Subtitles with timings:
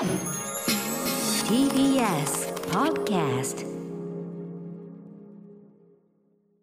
[0.00, 0.08] TBS
[2.70, 3.66] Podcast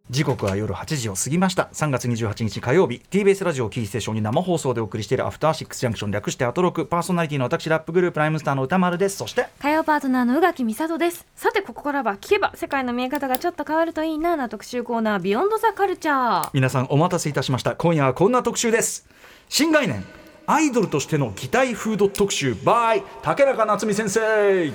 [0.09, 1.69] 時刻は夜8時を過ぎました。
[1.71, 3.03] 3月28日火曜日。
[3.11, 9.17] TBS ラジオキーステーションに生放送でお送りしているアフターシックスジャンクション略してアトロクパーソナリティの私ラップグループライムスターの歌丸です。
[9.17, 11.27] そして火曜パートナーの宇垣美里です。
[11.35, 17.75] さてここからは聞けば世界の見え方がちょっと変わるといいなな特集コーナービヨンドザカルチャー皆さんお待たせいたしました。
[17.75, 19.07] 今夜はこんな特集です。
[19.47, 20.03] 新概念
[20.49, 24.71] アイドルとしての擬態フード特集 by 竹中夏実先生。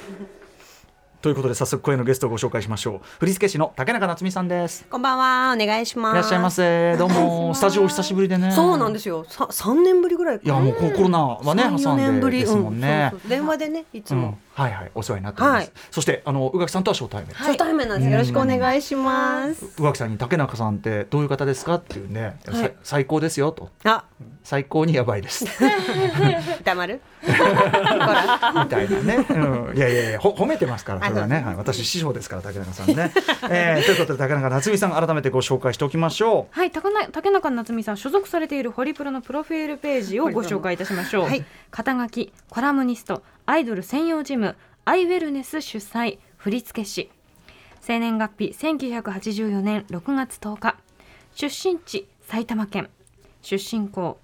[1.23, 3.01] ということで早速今夜のゲストをご紹介しましょう。
[3.21, 4.85] 振付師の竹中夏実さんです。
[4.91, 6.13] こんばんは、お願いします。
[6.13, 6.51] いらっしゃいま。
[6.51, 6.95] せ。
[6.99, 7.55] どうも。
[7.55, 8.53] スタジオお久しぶりでね。
[8.53, 9.25] そうなんですよ。
[9.27, 12.41] さ、三年ぶりぐらいかいやもうこコロナはね三挟んで四年ぶり。
[12.41, 13.31] ですもんね、うそうそう。
[13.31, 14.19] 電話でね、いつうん。
[14.21, 14.39] も。
[14.55, 15.73] はいはいお世話になっております、はい。
[15.91, 18.11] そしてあの宇垣さんとは初対面、初対面なんです。
[18.11, 19.65] よろしくお願いします。
[19.79, 22.57] 宇垣さんに竹中さんってどういう方ですかっていうね、はい。
[22.57, 23.71] さ最高ですよと。
[23.85, 24.05] あ、
[24.45, 25.47] 最高にやばいです。
[26.65, 27.01] 黙る？
[27.23, 27.29] み
[28.69, 33.13] たいなね、 うん、いやいやいやほ褒めてますからそれはね、はい、私師匠ですから竹中さんね、
[33.49, 36.59] えー、ということで竹中夏実さん改めてご紹介しておきましょう。
[36.59, 36.71] はい。
[36.71, 41.45] 竹中夏実さん所属されているホリプロのプロフィールページをご紹介いたしましょう、はい。
[41.71, 44.55] 肩書きコラムニストアイドル専用ジム
[44.85, 47.11] アイウェルネス主催振付師。
[47.81, 50.77] 生年月日1984年6月10日。
[51.35, 52.89] 出身地埼玉県。
[53.43, 54.19] 出身校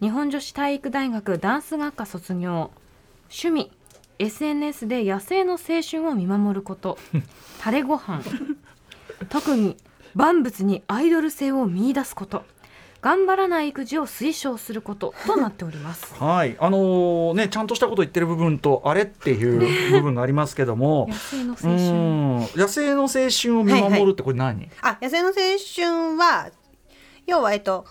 [0.00, 2.72] 日本女子体育大学ダンス学科卒業。
[3.30, 3.70] 趣味
[4.18, 6.98] SNS で野生の青春を見守ること。
[7.62, 8.20] タレご飯。
[9.28, 9.76] 特に
[10.16, 12.44] 万物にアイドル性を見出すこと
[13.06, 16.12] 頑張らない育児を推奨することとなっております。
[16.16, 16.56] はい。
[16.58, 19.60] あのーねちゃんとしたこと言ってる部分とあれっていう
[19.94, 21.06] 部分がありますけども。
[21.14, 22.38] 野生の青う春ん。
[22.56, 26.50] 野生の青春を見守るってこれ何、あ、野生の青春は。
[27.28, 27.84] 要は、えっと。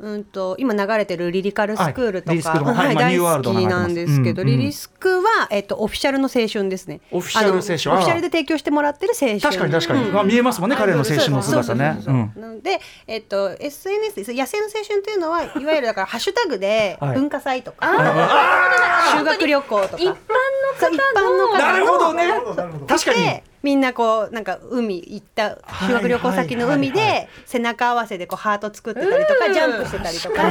[0.00, 4.58] うんと今流れてるリリカルスクールとはいリリスクか、のはい大好きなんですけど、うんうん。
[4.58, 7.00] リリスクは、えっと、オフィシャルの青春ですね。
[7.12, 7.72] オフィシャル青春。
[7.72, 9.40] オフィシャルで提供してもらってる青春。
[9.40, 10.12] 確かに確かに、うん。
[10.12, 11.98] まあ、見えますもんね彼の青春の姿ね。
[12.62, 17.14] で、えっと、SNS 野生の青春っていうのはいわゆるだからハッシュタグではい。
[17.14, 17.86] 文化祭とか、
[19.16, 19.96] 修学旅行とか。
[19.96, 20.16] 一般の
[20.78, 22.28] 方のなるほどね。
[22.88, 23.20] 確かに。
[23.20, 30.42] でみんなこうなんか海行った修学旅行先の海で背中合わせでこうハート作ってたりとかジャンプしてたりとか、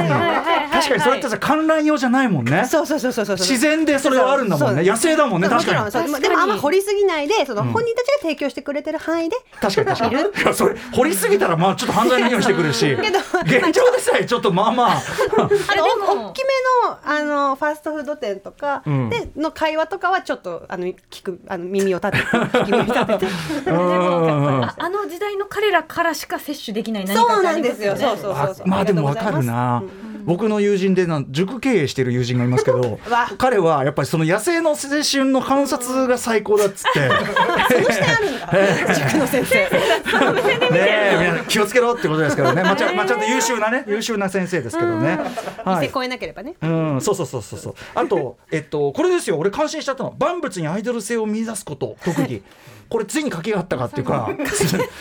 [0.72, 2.64] 確かにそれってさ観覧用じゃないもんね。
[2.64, 3.36] そうそうそうそうそう。
[3.36, 4.82] 自然でそれはあるんだもんね。
[4.82, 5.48] 野生だもんね。
[5.48, 6.20] 確かに。
[6.20, 10.14] でもあんま掘りすぎないでその本人たちが提供してくれてる範囲で確かに確かに。
[10.14, 12.96] いやそれ掘りすぎたらまあちょっと犯罪の匂いしてくるし。
[13.00, 14.90] けど現状でさえちょっとまあまあ。
[15.38, 16.50] あのでもお大きめ
[16.88, 19.08] のあのファーストフード店とかうん。
[19.08, 27.94] での会話とかはちょっとあの聞くあの耳を立てて聞き耳立ああの時代の彼らからしか摂取できない何かそうなんですよ。
[27.94, 28.66] ねそうそうそうそう。
[28.66, 29.82] あまあでもわかるな、
[30.24, 33.30] 僕の友人で塾経営してる友人がいますけど わ。
[33.38, 37.10] 彼はやっぱりその野生の青春の観察が最高だっつって。
[38.94, 39.54] 塾の先生。
[40.70, 45.18] ね気をつけろってことですけどね、まあ、ちゃんまあちゃんと優秀なね優秀な先生ですけどね、
[45.64, 45.80] はい。
[45.80, 46.54] 見せ越えなければね。
[46.60, 47.74] うん、そうそうそうそうそう。
[47.94, 52.42] あと、えっと、これですよ、俺感心しちゃったの、万物にアイドル性を見出すこと、特技。
[52.88, 54.30] これついに書き上がったかっていうか、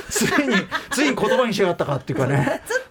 [0.09, 0.55] つついに、
[0.91, 2.61] ついに言葉にしやがったかっていうかね。
[2.67, 2.82] ずっ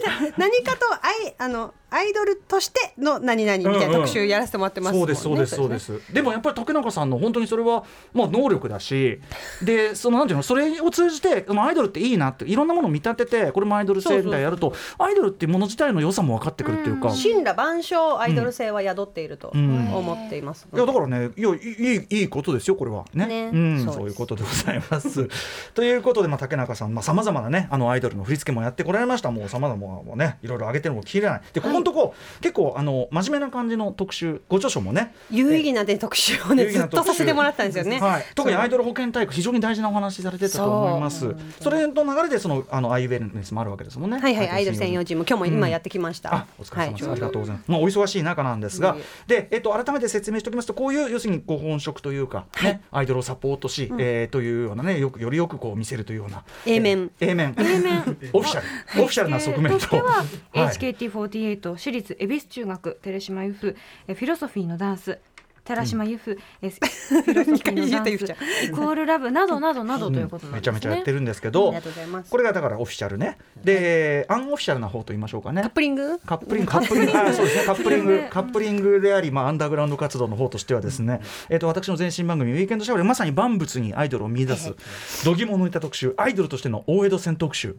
[0.00, 6.12] とね何かとあいあのアイドルとしての何々みたいな特集やらせてもらってますもんねそうですそうですそうです。
[6.12, 9.20] でもやっぱり竹中さんの本当にそれはまあ能力だし
[9.62, 19.94] でそのなんていうのそれを通じてアイドルっていいなっていろんなものを見立ててこれもアイドル性みたいなやるとアイドルっていうもの自体の良さも分かってくるっていうか、神羅万象アイドル性は宿っているとん。
[19.94, 23.04] 思っています、いやだからねいやいいいいことですよこれは。
[23.14, 23.26] ね。
[23.26, 23.50] ね。
[23.52, 25.28] うん、そういうことでございます。
[25.74, 29.30] ということで、まあ、竹中さんさまざ、まなねあのアイドルの振り付けもやってこられました。
[29.30, 31.40] もうさまざまもねいろいろ上げてるのも切れない。
[31.52, 35.14] でここのとこ、結構あの真面目な感じの特集ご著書もね。
[35.30, 41.34] 有意義な、ね、特集をねずっとさせてもらったんですよね、はい、特にアイドル保健体育非常に大事なお話されてたと思います。
[41.60, 44.18] それの流れでそのあのアイウェルネスもあるわけですもんね。
[44.18, 47.12] はいはいアイドル専用チーム今日も今やってきました、あ、お疲れ様です、はい。
[47.12, 47.70] ありがとうございます。
[47.70, 48.96] まあ、お忙しい中なんですが。
[49.26, 56.44] で、えっと、改めて説明しておきますと、こういう、要するに、ご本職というか、ね、アイドルをサポートし、えーというようなね、よく、よりよくこう見せるというような。
[56.66, 57.10] A 面。
[57.20, 57.52] えー A 面。
[58.32, 58.60] オフィシャ
[58.96, 60.04] ル、オフィシャルな側面と。
[61.68, 63.76] と私立恵比寿中学寺島由布
[64.06, 65.18] フィロソフィーのダンス
[65.68, 68.24] 寺島由布、えフィロソフィーのダンス
[68.64, 70.62] イコールラブなどなどなどということなんめですね。
[70.62, 72.30] ちゃめちゃやってるんですけあどりがとうございます。
[72.30, 73.36] これがだからオフィシャルね。
[73.62, 75.60] でアンオフィシャルな方と言いましょうかね。
[75.60, 76.18] カップリング？
[76.20, 79.00] カップリング、カップリング、あそうですね、カップリング、カップリング。
[79.00, 81.20] であり、まあ、アンダーグラウンド活動の方としてはですね。
[81.50, 84.74] えっ、と、私の前身番組、ウィーケンドシャワーで、まさに万物にアイドルを見出す。
[85.24, 87.76] 度肝を抜いた特集、アイドルとしての大江戸線特集。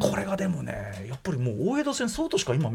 [0.00, 2.70] これがでもね、やっぱりもう大江戸線、そうとしか今、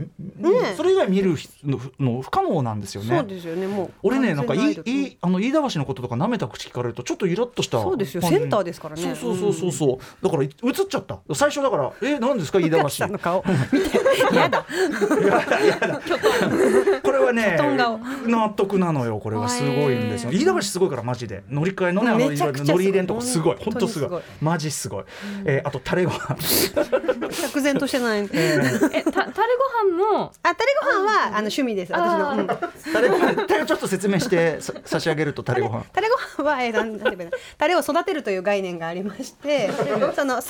[0.78, 3.18] それ以外見るのの不可能なんですよね。
[3.18, 3.68] そうですよね。
[3.68, 7.82] もう俺ねなんかかいいいあの飯田橋のこととか舐めた口聞かれるとちょっとイラッとした。
[7.82, 8.22] そうですよ。
[8.22, 9.16] センターですからね。
[9.16, 10.26] そうそうそうそうそう。
[10.26, 10.52] だから映っ
[10.90, 11.20] ちゃった。
[11.34, 12.90] 最初だからえ何ですか飯田橋。
[12.90, 13.44] さんの顔。
[13.72, 14.02] 見て。
[14.36, 14.66] やだ。
[17.04, 17.58] これはね
[18.26, 19.48] 納得なのよこれは。
[19.50, 20.32] すごいんですよ。
[20.32, 21.44] 飯田橋すごいからマジで。
[21.50, 22.76] 乗り換えのねあのめちゃくちゃすごい。
[22.76, 23.58] 乗り入れんとこすごい。
[23.60, 24.22] 本当すごい。
[24.42, 25.04] マジすごい、
[25.46, 26.36] えーあとタレご飯。
[27.32, 28.28] 釈然としてない。
[28.34, 29.32] えたタレ
[29.86, 30.32] ご飯も。
[30.44, 31.94] あタレご飯はあの趣味です。
[31.94, 35.86] 私の、うんタレご飯タレちょっと説明してさ差し上げるとタレご飯。
[35.94, 40.42] タレご飯は、えーなんていうタレを育てるという概念がありましてそのサラの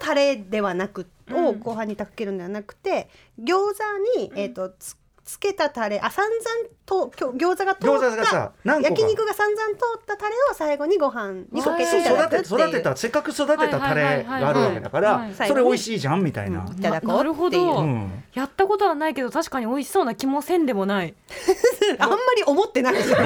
[0.00, 3.08] タレではなくをご飯にかけるんではなくて
[3.40, 3.74] 餃
[4.14, 4.96] 子に、えー、とつ
[5.26, 8.90] つけたタレあ散々と餃子が通餃子がったさ何個か。
[8.90, 12.42] 焼肉が散々通ったタレを最後にご飯にかけそうていただくっていう。
[12.42, 17.66] 育て育てたせっかく育てたタレがあるわけだからそれ美味しいじゃんみたいな、いただこなるほうっていう。
[17.66, 18.24] ど、うん。
[18.34, 21.12] やったことはないけど確かに美味しそうな気もせんでもない。
[21.98, 22.94] あんまり思ってない。
[22.94, 23.22] ですよこ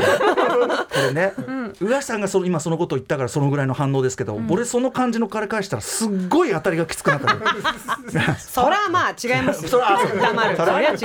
[0.97, 1.35] れね、
[1.81, 7.41] 宇賀さんがその今そのことを言ったからそのぐらいの反応ですけど、俺その感じのから返したらすっごい当たりがきつくなったの。
[8.41, 10.57] そらまあ違いますそら黙る。
[10.57, 10.97] そりゃ違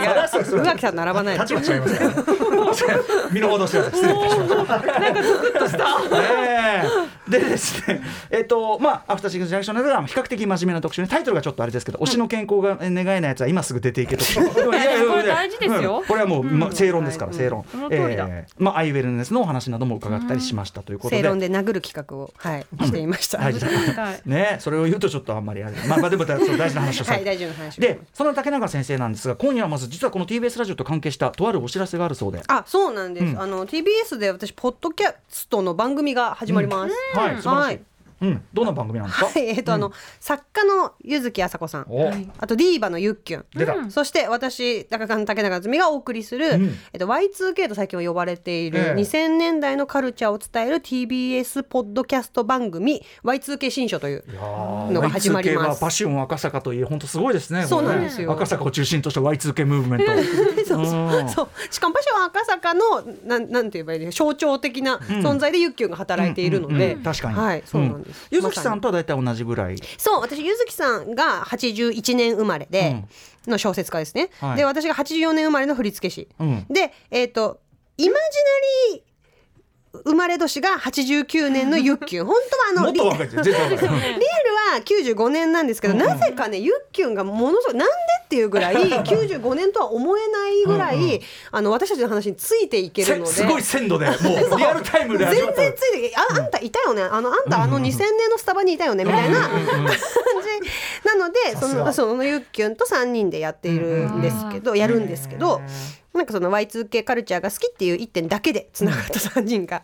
[0.46, 1.40] そりゃ並ばない。
[1.40, 2.46] 立場違います。
[2.84, 3.00] から
[3.32, 4.56] 身の程失礼いたしました
[5.00, 5.86] なんかゾクッとした、
[7.30, 14.24] でですねえっ、とまあアフターシックスジャンクションなどは比較的真面目な特集ねタイトルがちょっとあれですけど、推しの健康が願えないやつは今すぐ出ていけと。
[14.26, 14.36] い
[14.74, 16.00] やいやいやこれ大事ですよ。
[16.00, 16.06] うん。
[16.06, 18.26] これはもう、ま正論ですから正論、その通りだ。
[18.30, 21.22] えーまあアイウェルネスのお話なども伺ったりしましたということで。
[21.22, 23.40] 正論で殴る企画をはいしていました。
[23.40, 23.54] はい。
[23.54, 24.30] はい。
[24.30, 27.82] ねそれを言うとちょっとあんまりあれまあまあでも大事な話をさはい大丈夫な話を。
[27.82, 32.42] でその竹中先生なんですが今夜はまず実はこの TBS ラジオと関係したとあるお知らせがあるそうで。
[32.48, 33.42] あそうなんです、うん。
[33.42, 37.76] あの TBS で私ポッドキャストの番組が始まります、はい素晴らしい、はい。
[37.76, 37.86] うん、
[38.54, 41.86] どんな番組なんですか、はいえっ、と、あの作家の柚木あさこさん。
[41.90, 42.12] お。
[42.40, 46.78] あとディーバのゆっきゅん出た、そして私高川竹中澄がお送りする、ん。
[46.94, 49.02] えっと、Y2K と最近は呼ばれている、ええ。
[49.02, 55.66] 2000年代のカルチャーを伝える TBS ポッドキャスト番組 Y2K 新書といういやーのが始まります。
[55.66, 58.32] Y2K はパッション赤坂といえ本当すごいですねそうなんですよ。
[58.32, 60.66] 赤坂を中心とした Y2K ムーブメント。
[60.66, 61.74] そうそうそう。
[61.74, 62.82] しかもパションは赤坂の
[63.26, 69.78] なんなんて言えばいいの象徴的な存在でゆっきゅんが働いているので、うん確かに、はいそうなんです、ゆずきさんまとは大体同じぐらい。
[69.98, 73.04] そう私柚木さんが81年生まれで、
[73.48, 74.58] の小説家ですね、はい。
[74.58, 76.66] で私が84年生まれの振付師、うん。
[76.70, 77.62] でえっ、と
[77.98, 78.16] イマ
[78.90, 79.05] ジナリー
[80.04, 82.26] 生まれ年が89年のユッキュン。
[82.28, 82.36] 本
[82.74, 87.94] 当はあのリアルは95年なんですけど、なぜかねユッキュンがものすごいなんで
[88.26, 91.22] っていうぐらい 95年とは思えないぐらい、
[91.52, 93.32] あの私たちの話についていけるので。
[93.32, 94.16] せすごい鮮度でもう
[94.58, 95.26] リアルタイムで。
[95.26, 97.04] 全然ついてああんたいたよね。
[97.04, 101.06] あのあんたあの2000年のスタバにいたよねみたいな感じ。
[101.06, 105.62] なのでそのそのゆっきゅんと3人でやっているんですけどやるんですけど
[106.16, 109.82] なんかその Y2K カルチャーが好きっていう一点だけでつながった3人が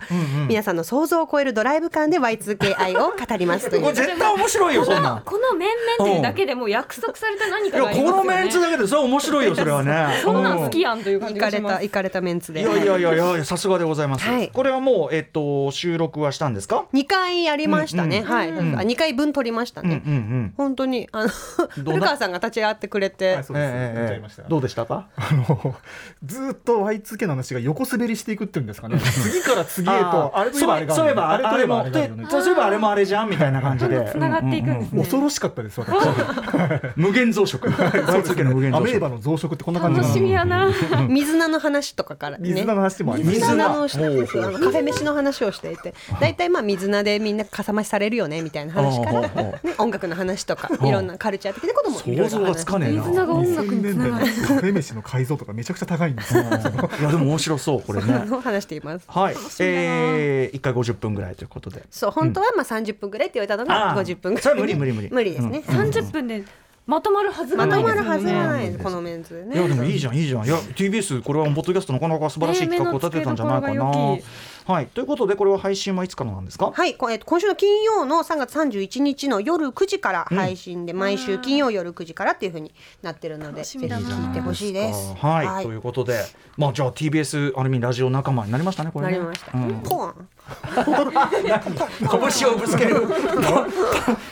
[0.48, 3.81] 皆さんの想像を超えるドライブ感で Y2K 愛を語りますという。
[3.83, 5.22] これ絶対面白いよそんなん。
[5.24, 10.19] この面々っていうだけでもう約束された何かがありますよねこのメンツだけでそれは面白いよそれはね。
[10.24, 11.75] そんなん好きうやんという感いかれじがします。
[11.78, 12.62] たいかれたメンツで。
[12.62, 14.50] いやいやいやいやさすがでございます、はい。
[14.50, 20.54] これはもうえっと収録はしたんですか？2回やりましたね、うんはい、あ2回分撮りましたうんうんうね、ん。
[20.57, 23.39] 本当にあの古川さんが立ち会ってくれて、
[24.48, 25.07] どうでしたか？
[25.16, 25.75] あの
[26.24, 29.00] ずーっと Y2K の話が横滑りしていくっていうんですかね。
[29.00, 33.32] 次から次へとあれといえばあれがそういえばあれといえばあれがそういえばあれもあれじゃん。
[33.32, 35.92] みたいな感じで繋がっていくんですね恐ろしかったです私
[36.96, 40.70] 無限増殖 Y2K の無限増アメー殖バの増殖ってこんな感じな楽しみやな
[41.08, 56.44] 水菜の話とかからね水菜の話もあります水菜のカフェ飯の話をしていて大体まあ水菜でみんなかさ増しされるよねみたいな話から、ね、音楽の話とかいろんなカルチャー的なことも想像がつかねえな水菜が音楽に2000つながるカフェ飯の改造とかめちゃくちゃ高いんですよ。
[57.00, 58.25] いやでも面白そうこれね。
[58.32, 59.06] を話しています。
[59.08, 59.36] はい。
[59.60, 61.84] えー、1回50分ぐらいということで。
[61.89, 64.44] そう本当はまあ30分ぐらいって言われたのが50分ぐらい。
[64.44, 65.10] それは無理無理無理。
[65.12, 66.44] 無理ですね、30分で
[66.88, 68.03] まとまるはずがまないですよね。
[68.03, 69.56] とまるはずがないこのメンツでね。
[69.56, 70.46] いやでもいいじゃんいいじゃん。
[70.46, 74.24] いや TBS これはポッドキャストなかなか素晴らしい企画を立てたんじゃないかな、ね目
[74.65, 74.88] はい。
[74.88, 76.72] ということでこれは配信はいつからなんですか？
[76.72, 85.15] はい、こえっと今週の金曜の3月31日の夜9時から配信で、毎週金曜夜9時からっていうふうになってるので、ぜひ聞いてほしいです。
[85.15, 86.24] はい、ということで
[86.58, 89.13] まあじゃあ TBS ある意味ラジオ仲間になりましたねこれね。
[89.13, 89.58] なりました。
[89.58, 89.82] うん。
[89.84, 90.30] ポン。
[92.34, 93.08] 拳をぶつける。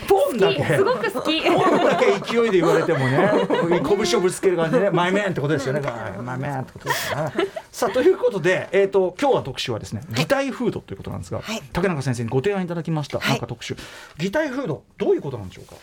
[0.08, 0.64] ポンだけ。
[0.76, 1.42] すごく好き。
[1.42, 3.32] ポンだけ勢いで言われてもね
[4.08, 5.82] 拳をぶつける感じでね「マイメン」ってことですよね
[6.24, 7.34] 「マイメン」ってことですよね。
[7.72, 11.62] さあということで、えー、と今日は特集はですね擬態フードということなんですが、はい。
[11.74, 13.30] 竹中先生にご提案いただきました、はい。
[13.30, 13.76] なんか特集。
[14.18, 15.76] 擬態フードどういうことなんでしょうか？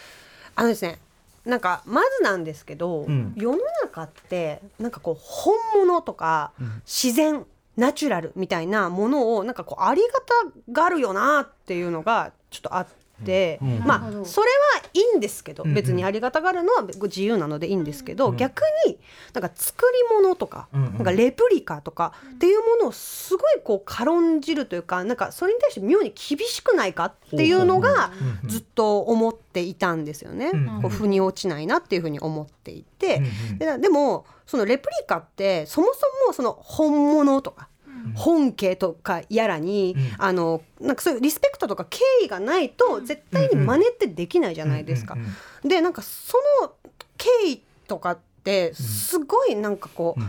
[0.57, 0.99] あのですね。
[1.45, 3.33] なんかまずなんですけど、うん。
[3.37, 6.53] 世の中ってなんかこう本物とか
[6.85, 12.87] 自然ナチュラルみたいなものをなんかこうありがたがるよなっていうのがちょっとあっ
[13.25, 13.59] て。
[13.63, 14.23] うんまなるほど。
[14.23, 15.75] あそれはいいんですけど、うんうん。
[15.75, 18.99] 別にありがたがるのは自由なのでいいんですけど、うん逆に
[19.33, 20.95] なんか作り物とか,、うんうん。
[20.95, 28.11] なんかレプリカとかっていうものをすごいこう軽んじるというかなんかそれに対して妙に厳しくないかっていうのが
[28.43, 30.51] うんずっと思っていたんですよね。
[30.53, 33.59] うんこう腑に落ちないなっていうふうに思っていて、うん。
[33.59, 37.69] ででもそのレプリカってそもそもその本物とか。
[38.15, 40.25] 本家とかやらに、うん。
[40.25, 45.17] あのなんかそういうリスペクトとか敬意がないと絶対に真似ってできないじゃないですか。
[45.65, 46.73] でなんかその
[47.17, 50.29] 敬意とかってすごいなんかこう、うん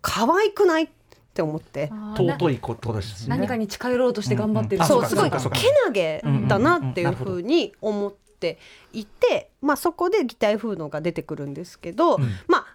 [0.00, 0.88] 可愛くないっ
[1.34, 1.90] て思って。
[2.16, 3.36] 尊いことですね。
[3.36, 5.36] 何かに近寄ろうとして頑張ってる、あそうすごいけ
[5.84, 8.58] なげだなっていうふうに思って
[8.92, 12.67] いて、まあ、そこで擬態風のが出てくるんですけど、うんまあ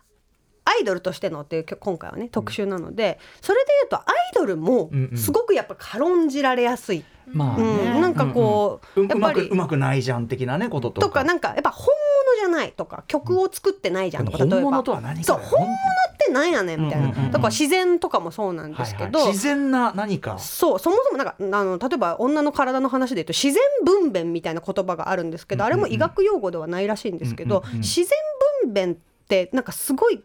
[0.78, 5.18] アイドルとしてのっていう今回はね特集なのでそれでいうとアイドルもうんうん。
[5.18, 7.78] すごくやっぱ軽んじられやすい、まあうん。
[7.78, 9.06] ねなんかこう、うん。
[9.08, 11.08] うやっぱりまくうまくないじゃん的なねこととか。
[11.08, 11.88] とかなんかやっぱ本
[12.36, 14.56] 物じゃないとか曲を作ってないじゃんとか例えば。
[14.56, 15.78] 本物とは何かそう本物っ
[16.26, 19.34] てなんやねんみたいな、うんうんうんとか自然とかもそうなんですけど、はいはい。
[19.34, 20.38] 自然な何か。
[20.40, 27.82] そうそもそもなんかあの例えば女の体の話で言うと自然分娩みたいな言葉があるんですけど、あれも医学用語ではないらしいんですけど、うんうんうん。
[27.82, 28.10] 自然
[28.66, 30.24] 分娩ってなんかすごい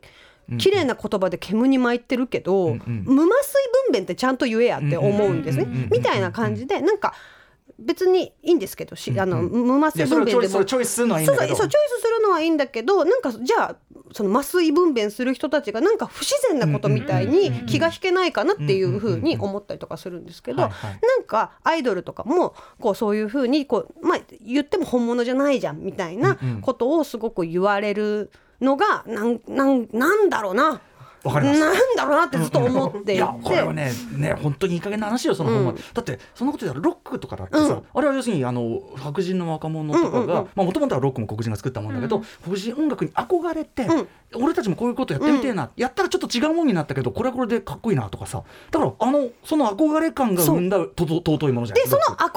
[0.57, 3.05] 綺麗な言葉で煙に巻いてるけど、うんうん。
[3.05, 7.14] 無麻酔分娩ってちゃんと言えやって思うんですね、うんうんうんうんみたいな感じでなんか
[7.78, 9.67] 別にいいんですけどしあのうん。
[9.67, 10.40] 無麻酔分娩でも。
[10.40, 11.57] れをチョイスそれチョイスするのはいいんだけど。
[11.57, 13.76] そうチョイスするのはいいんだけどなんかじゃあ
[14.12, 21.00] その麻酔分娩する人たちがなんか不自然なことみたいに気が引けないかなっていうふうに思ったりとかするんですけど、はいはい。
[21.02, 26.61] なんかアイドルとかもこうそういうふうにこう、まあ、言っても本物じゃないじゃんみたいなうんうん。
[26.62, 30.80] ことをすごく言われるのがなんなんなんだろうな。
[31.24, 31.60] わかります。
[31.60, 37.82] なんだろうなってずっと思っていて、いやこれはねね本当にいい加減な話よその本は、だってそんなこと言ったらロックとかだってさ、うん。
[37.92, 44.08] あれは要するにあの白人の若者とかうんうんうんがもともとはロックも黒人が作ったもんだけど、黒人音楽に憧れて、うん。
[44.44, 48.44] 俺たちもこういうことやってみてえな、やったらちょっと違うもんになったけどこれはこれでかっこいいなとかさ。
[48.70, 51.84] だからあのその憧れ感が生んだとと尊いものじゃない。
[51.84, 52.28] でその憧れ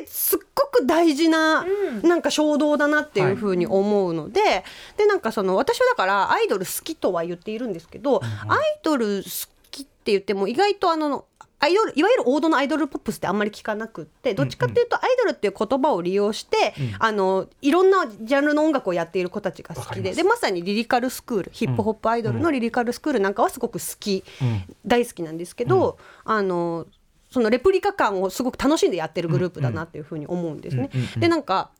[0.00, 1.66] ってすっごく大事な、う
[2.04, 2.08] ん。
[2.08, 4.64] なんか衝動だなっていうふうに思うので、
[4.96, 11.26] でなんかその私はだからアイドル好きとは言っているんですけど、アイドル好きって言っても意外とあの
[11.60, 24.62] アイドルいわゆる王道のアイドルポップスってあんまり聞かなくってどっちかっていうとアイドルっていう言葉を利用して、あのいろんなジャンルの音楽をやっている子たちが好きわかりまでまさにリリカルスクールヒップホップアイドルのリリカルスクールなんかはすごく好き、うん。
[24.84, 26.86] 大好きなんですけど、あの
[27.34, 30.88] そのレプリカ感をすごく楽しんでやってるグループだなっていうふうに思うんですね。
[31.16, 31.70] でなんか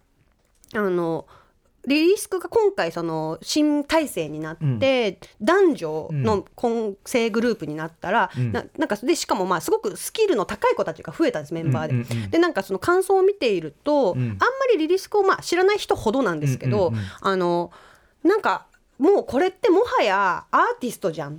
[0.75, 1.26] あの
[1.87, 8.52] リリスクが今回その新体制になって、男女の混成グループになったら、うん。
[8.52, 12.28] ななんかでしかもまあすごくスキルの高い子たちが増えたんですメンバーで。
[12.30, 14.23] でなんかその感想を見ていると、うん。
[14.23, 14.37] あんま
[14.73, 17.70] りリリスクをまあ知らない人ほどなんですけど、あの
[18.23, 18.66] なんか
[18.99, 21.34] もうこれってもはやアーティストじゃん。
[21.34, 21.38] っ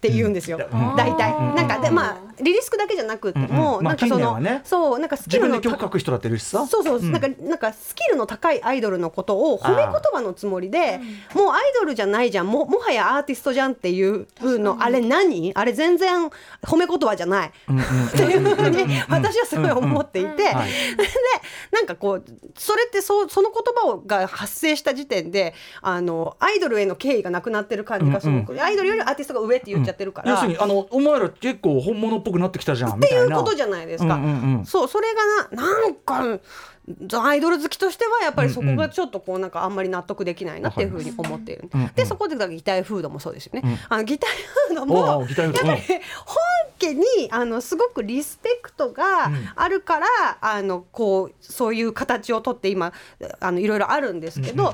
[0.00, 0.96] て言うんですよ、うん。
[0.96, 1.32] 大体。
[1.34, 1.54] うん。
[1.54, 3.84] なんかでまあリリスクだけじゃなくても、うんうん。
[3.84, 4.60] まあなんかその、近年はね。
[4.64, 6.66] そうなんかスキルの高曲書く人だっているしさ。
[6.66, 7.12] そうそう、ん。
[7.12, 11.00] なんかなんかスキルの高いアイドルのことを褒め言葉のつもりで
[11.34, 12.46] もうアイドルじゃないじゃん。
[12.46, 14.26] ももはやアーティストじゃんっていう
[14.58, 15.52] のあれ何？
[15.54, 16.30] あれ全然
[16.62, 20.70] 褒め言葉じゃない、うんうんっていうふうに私はすごい思っていて、はい。
[20.96, 21.04] で
[21.72, 22.24] なんかこう
[22.56, 34.20] それってそうその言葉が発生した時点であのアイドルへの敬意がなくなってる感じがすごく、アイドルよりアーティストが上って言っちゃってるから、要するにあのお前ら結構本物っぽくなってきたじゃんみってたいうことじゃないですか。
[34.66, 35.08] そうそれ
[35.50, 36.40] がななんか
[37.20, 41.68] アイドル好きとしてはやっぱりそこがちょっとこうなんかあんまり納得できないなっていうふうに思っている。
[41.94, 43.62] でそこでだからギターフードもそうですよね。
[43.64, 43.78] うん。
[43.88, 44.30] あのギター
[44.68, 45.80] フードおもやっぱり
[46.24, 46.36] 本
[46.78, 50.06] 家にあのすごくリスペクトがあるから、
[50.40, 52.92] あのこうそういう形をとって今
[53.40, 54.72] あのいろいろあるんですけど、やっ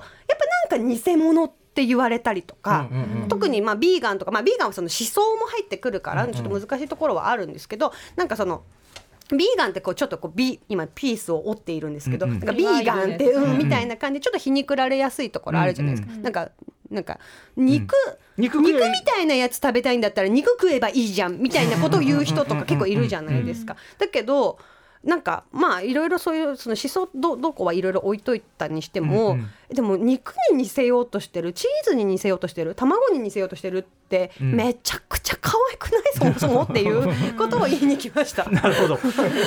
[0.68, 8.62] ぱなんか偽物って言われたりとか、うんうんうん特にまあビーガンとか、まあ、ビーガンはその思想も入ってくるからちょっと難しいところはあるんですけど、なんかその。
[9.30, 12.38] ビーガンってこうちょっとこうビ今ピースを折っているんですけど、うんうん。
[12.40, 16.50] なんかビーガンって、うん、みたいな感じでちょっと皮肉られやすいところあるじゃないですか、うんうんなんか
[16.90, 17.18] なんか
[17.56, 17.94] 肉、
[18.36, 23.76] 肉肉食えみたいなやつ食べたいんだったら肉食えばいいじゃんみたいなことを言う人とか結構いるじゃないですか。
[23.98, 24.58] だけど
[25.04, 29.50] なんかまあいろいろそういうその思想どどこはいろいろ置いといたにしても、うんうん。
[29.74, 34.54] でも肉に似せようとしてるチーズに似せようとしてる卵に似せようとしてるって、うん。
[34.54, 36.02] めちゃくちゃ可愛くない？
[36.14, 38.44] そもそもっていう ことを言いに来ました。
[38.50, 38.98] なるほど。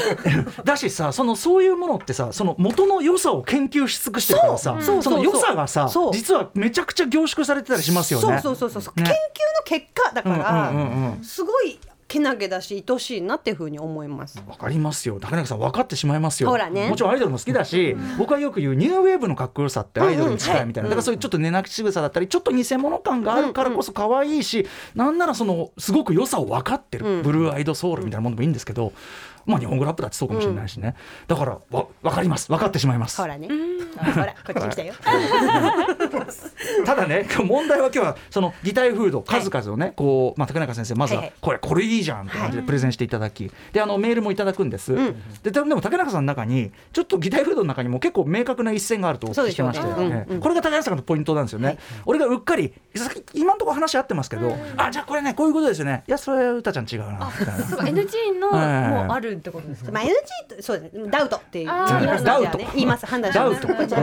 [0.65, 8.39] だしさそのそういうものってさその元の良さを研究し尽くしてるからさその良さがさ実はめちゃくちゃ凝縮されてたりしますよね。
[8.41, 9.05] そうそうそうそう、ね。
[9.05, 14.43] 研究の結果だから、すごいけなげだし愛しいなっていうふうに思います。
[14.47, 15.19] わかりますよ。
[15.19, 16.49] 竹中さん分かってしまいますよ。
[16.49, 16.89] ほらね。
[16.89, 28.93] もちろんアイドルも好きだし、僕はよく言うニューウェーブのかっこよさってアイドルに近いみたいな、うんうんだからそういうちょっと寝泣き仕草だったりちょっと偽物感があるからこそ可愛いし、なんならそのすごく良さを分かってる、うんブルーアイドソウルみたいなものもいいんですけけど、
[29.45, 30.95] まあ日本語ラップだってそうかもしれないしね、
[31.27, 32.49] だからわ分かります。
[32.49, 33.21] 分かってしまいます。
[33.21, 33.47] ほらね。
[33.47, 34.93] ほらこっちに来たよ。
[36.85, 41.35] ただね問題は今日はその擬態フード数々をね、こう、まあ、竹中先生まずははいはい。
[41.41, 45.15] これこれいいじゃんって感じでプレゼンしていただき、であのメールもいただくんです、ん。
[45.43, 50.41] ででも竹中さんの中にちょっと擬態フードの中にも結構明確な一線があるとお聞きしてまして、そうでしょうねねうんうん。
[50.41, 52.73] これが竹中さんのポイントなんですよね、俺がうっかり
[53.33, 56.03] 今のところ話合ってますけど、あじゃあこれねこういうことですよね。
[56.07, 57.65] いやそれ歌ちゃん違うなみたいな。
[57.65, 58.89] そうか NG のはい。
[58.89, 60.09] もうあるってことですかまあ NG
[60.55, 61.09] とそうですね。
[61.09, 62.57] ダウトって言いますダウト。
[62.57, 63.05] 言います。
[63.05, 63.61] 判断します。
[63.61, 63.97] ダウト、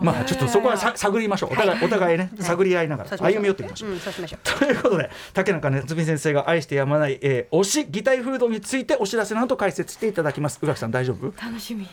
[0.00, 1.52] まあちょっとそこはさ探りましょう。
[1.52, 3.90] お互いお互いね探り合いながら歩み寄ってみましょう。
[3.90, 4.58] うんそうしましょう。
[4.58, 10.58] ということで竹中夏美先生が愛してやまない、えー、推し擬態フードについてお知らせなど解説していただきます。
[10.62, 11.26] 宇垣さん大丈夫？
[11.44, 11.86] 楽しみ。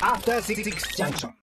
[0.00, 0.62] After Six
[0.96, 1.39] Junction.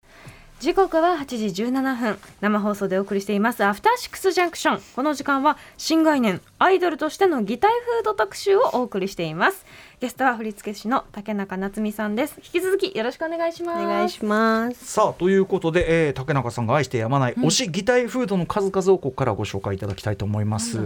[0.60, 2.18] 時刻は8時17分。
[2.42, 3.64] 生放送でお送りしています。
[3.64, 4.82] アフターシックスジャンクション。
[4.96, 9.68] この時間は新概念アイドルとしての擬態フード特集をお送りしています。
[10.00, 12.38] ゲストは振付師の竹中夏美さんです。
[12.38, 13.84] 引き続きよろしくお願いします。
[13.84, 14.94] お願いします。
[14.94, 20.80] さあということで、えー、竹中さんが愛してやまない推し擬態フードの数々をここからご紹介いただきたいと思います、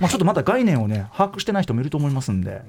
[0.00, 2.62] まあちょっとまだ概念をね把握してない人もいると思いますんで、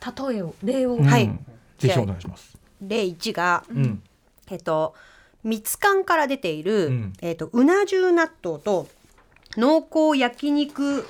[0.00, 1.04] た例えを例を、うん。
[1.04, 1.30] はい。
[1.76, 2.56] ぜひお願いします。
[2.80, 4.02] 例1がうん。
[4.50, 4.94] えっと
[5.46, 7.12] 蜜柑から出ている、うん。
[7.22, 8.88] えっとうな重納豆と
[9.56, 11.06] 濃厚焼肉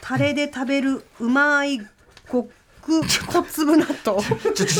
[0.00, 1.78] タレで食べるうまい
[2.30, 2.50] 極
[2.82, 4.20] 小粒納豆。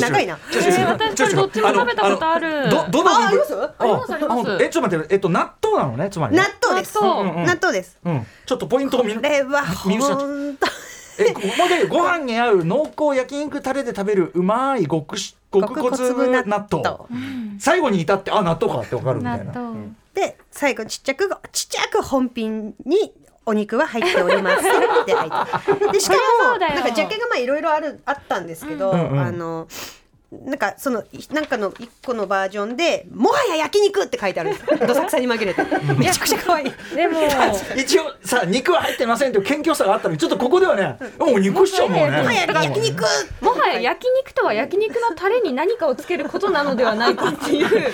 [0.01, 10.67] 長いなえー、私これどっちも食べたことあるどどのあありますありますありますえちょっと待ってえっと納豆なのねつまりね納豆です納豆ですうんちょっとポイントを見これは本当
[11.23, 17.07] えごもう一回ご飯に合う濃厚焼肉タレで食べるうまい極し極小粒納豆。
[17.59, 19.53] 最後に至ってあ納豆かってわかるみたいな。
[19.53, 19.89] 納豆。
[20.15, 23.13] で最後ちっちゃくちっちゃく本品に
[23.45, 25.31] お肉は入っておりますって書いて。
[25.31, 26.15] あるでしか
[26.53, 29.21] もなんかジャケがまあいろいろあるあったんですけど、うんうん。
[29.21, 29.67] あの
[30.45, 35.63] なんかそのなんかの一個のバージョンで「もはや焼肉」って書いてあるんですどさくさに紛れて。
[35.95, 36.73] めちゃくちゃ可愛い。
[36.95, 37.21] でも
[37.77, 40.15] 一応さ肉は入ってませんという謙虚さがあったの。
[40.15, 43.05] にちょっとここではねもう肉っしょもうねもはや焼肉
[43.43, 47.93] もはや焼肉とは焼肉のタレに何かをつけることなのではないかっていう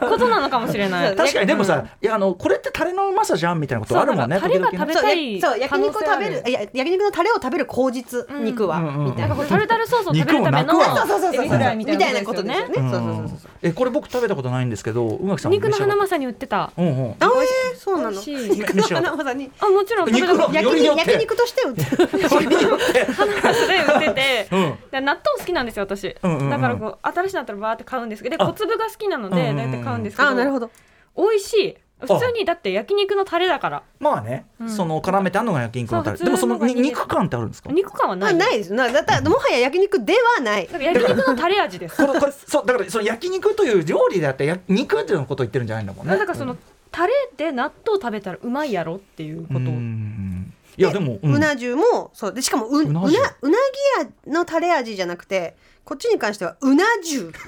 [0.00, 1.16] ことなのかもしれない。
[1.16, 4.38] 確かにでもさ、いやあのこれってタレのうまさじゃんみたいなことあるもんね。
[4.38, 12.66] タレが食べたいやそう焼肉を食べるるいや焼肉のタレを食べる口実、肉は、うんうんうんみたいななんかこうタルタルソースを食べるためのそうそうそうそうエビフライみみたいなこことね。
[12.68, 12.90] ですよね。
[12.90, 13.50] そうそうそうそう。
[13.62, 16.72] えこれ僕食べたことないんですけど宇垣さん肉のハナママサに売ってた。
[16.76, 18.20] うんうんあえー、そうなの。
[18.20, 22.28] 肉の花まさにあもちろん焼肉焼肉として売ってる。
[22.28, 24.48] それによってハナマサで売ってて。
[24.52, 30.70] うんで納豆好きなんですよ私、うんうんうんだからこう新しいのあったらバーって買うんですけど小粒が好きなので大体買うんですけど,、あなるほど。
[31.16, 33.82] 美味しい普通にだって焼肉のタレだから。
[33.98, 34.70] まあね、うん。
[34.70, 36.18] その絡めてあるのが焼肉のタレ。
[36.18, 37.70] でもその肉感ってあるんですか？
[37.72, 38.74] 肉感はなまあいないです。
[38.74, 40.68] なだったらもはや焼肉ではない。
[40.70, 41.96] 焼肉のタレ味です。
[42.06, 46.16] これこれそうだからその焼肉という料理であってや肉っていうのことを言ってるんじゃないんだもんね。
[46.18, 46.56] だからその
[46.90, 49.58] タレで納豆食べたらうまいやろっていうこと。
[49.58, 51.34] をうんいやでも、うん。
[51.36, 52.34] うな重もそう。
[52.34, 53.08] でしかもううなうな重
[53.42, 53.58] うな
[54.02, 55.54] ぎやのタレ味じゃなくて
[55.84, 57.28] こっちに関してはうな重。
[57.28, 57.38] っ て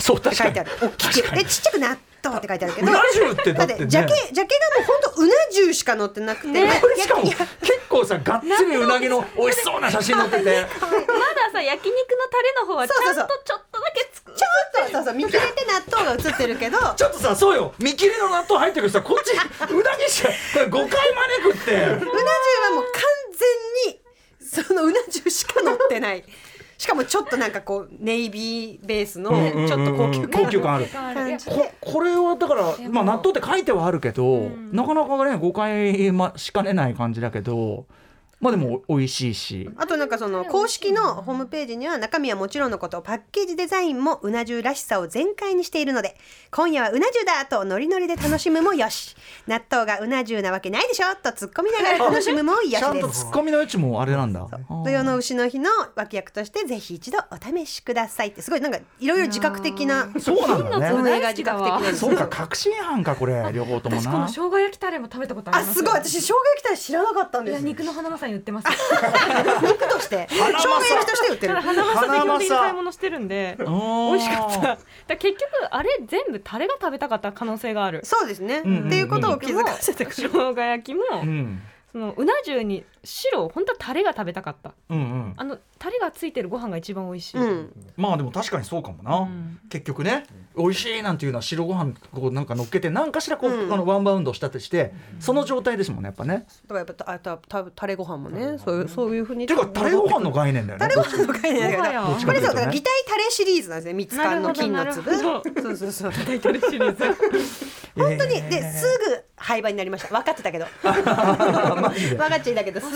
[0.00, 0.48] そう確かに。
[0.48, 0.70] 書いてある。
[0.80, 1.30] 大きく。
[1.36, 2.88] でちっちゃく納豆って書いてあるけど。
[2.88, 3.74] うな重ってだだっね。
[3.74, 6.80] っててジャケジャケがもう本当うな重しか載ってなくて、ね。
[6.80, 7.40] これしかも結
[7.88, 10.66] 構さがっつりうなぎの美味しそうな写真載ってて。
[10.80, 15.14] まださ焼肉のタレの方はちゃんとちょっとだけつくちょっとそうそう。
[15.14, 16.78] 見切れて納豆が映ってるけど。
[16.78, 17.74] ちょっとさそうよ。
[17.78, 19.32] 見切りの納豆入ってるけどさこっち
[19.72, 21.72] うなぎしかこれ5回招くって。
[21.72, 22.02] うな重は
[22.74, 23.02] もう完
[23.84, 24.00] 全に
[24.66, 26.24] そのうな重しか乗ってない
[26.82, 30.86] しかもちょっとなんかこうネイビーベースのちょっと高級高級感ある。
[30.86, 34.72] 感じここれはだからまあ納豆って書いてはあるけど、ん。
[34.72, 37.86] なかなかね誤解ましかねない感じだけど
[38.42, 39.70] まあでも美味しいし。
[39.76, 46.16] あとなんかその公式のホームページには中身はもちろんのことパッケージデザインもうな重らしさを全開にしているので
[46.50, 49.16] 今夜はうな重だとノリノリで楽しむもよし。
[49.46, 51.14] 納豆がうな重なわけないでしょ？
[51.22, 54.46] と突っ込みながら 楽しむもよちゃんとしですツッコミの余地もあれなんだ。
[54.84, 58.42] 土曜の牛の日の脇役としてぜひ一度お試しくださいって。
[58.42, 60.90] すごいなんかいろいろ自覚的なそうなんだね。
[60.98, 63.50] 運営が自覚的なんですそうか確信犯かこれ。
[63.52, 65.70] 両方とも私このな生姜焼きタレも食べたことあります。
[65.70, 65.94] あすごい。
[65.94, 68.68] 私生姜焼きたら知らなかったんいやです肉のハナマサに売ってます。
[69.62, 71.54] 肉として生姜焼きとして売ってる。
[71.54, 73.70] ただハナマサで基本的に買い物してるんで美美
[74.14, 74.60] 味しかった。
[75.08, 78.00] だ結局あれ全部タレが食べたかった可能性がある。
[78.04, 80.30] そうですね、っていうことを気づかせてく生る。
[80.30, 81.62] 姜焼きも、うん。
[81.92, 84.72] そのうな重に白本当はタレが食べたかった。
[84.88, 85.34] うんうん。
[85.36, 87.72] あのタレがついてるご飯が一番美味しい、うん。
[87.96, 89.58] まあでも確かにそうかもな、うん。
[89.68, 90.22] 結局ね
[90.56, 93.72] 美味しいなんていうのは白ご飯こうなんか乗っけて何かしらこう、うん。
[93.72, 96.46] あのワンバウンドしたとしてその状態ですもんねやっぱね。
[96.68, 98.58] だからやっぱたたたタレご飯もね。
[98.64, 99.46] そういうそういうふうに。
[99.46, 100.86] っていうかタレご飯の概念だよね。
[100.86, 105.18] タレご飯の概念だもはやけどこれそうだから擬態タレシリーズなんですね蜜缶の金の粒。
[105.18, 105.42] そう
[105.76, 107.04] そうそうタイトルシリーズ。
[107.96, 110.08] 本当にですぐ廃売になりました。
[110.08, 110.66] 分かってたけど。
[110.82, 112.86] 分かっちゃいたけどす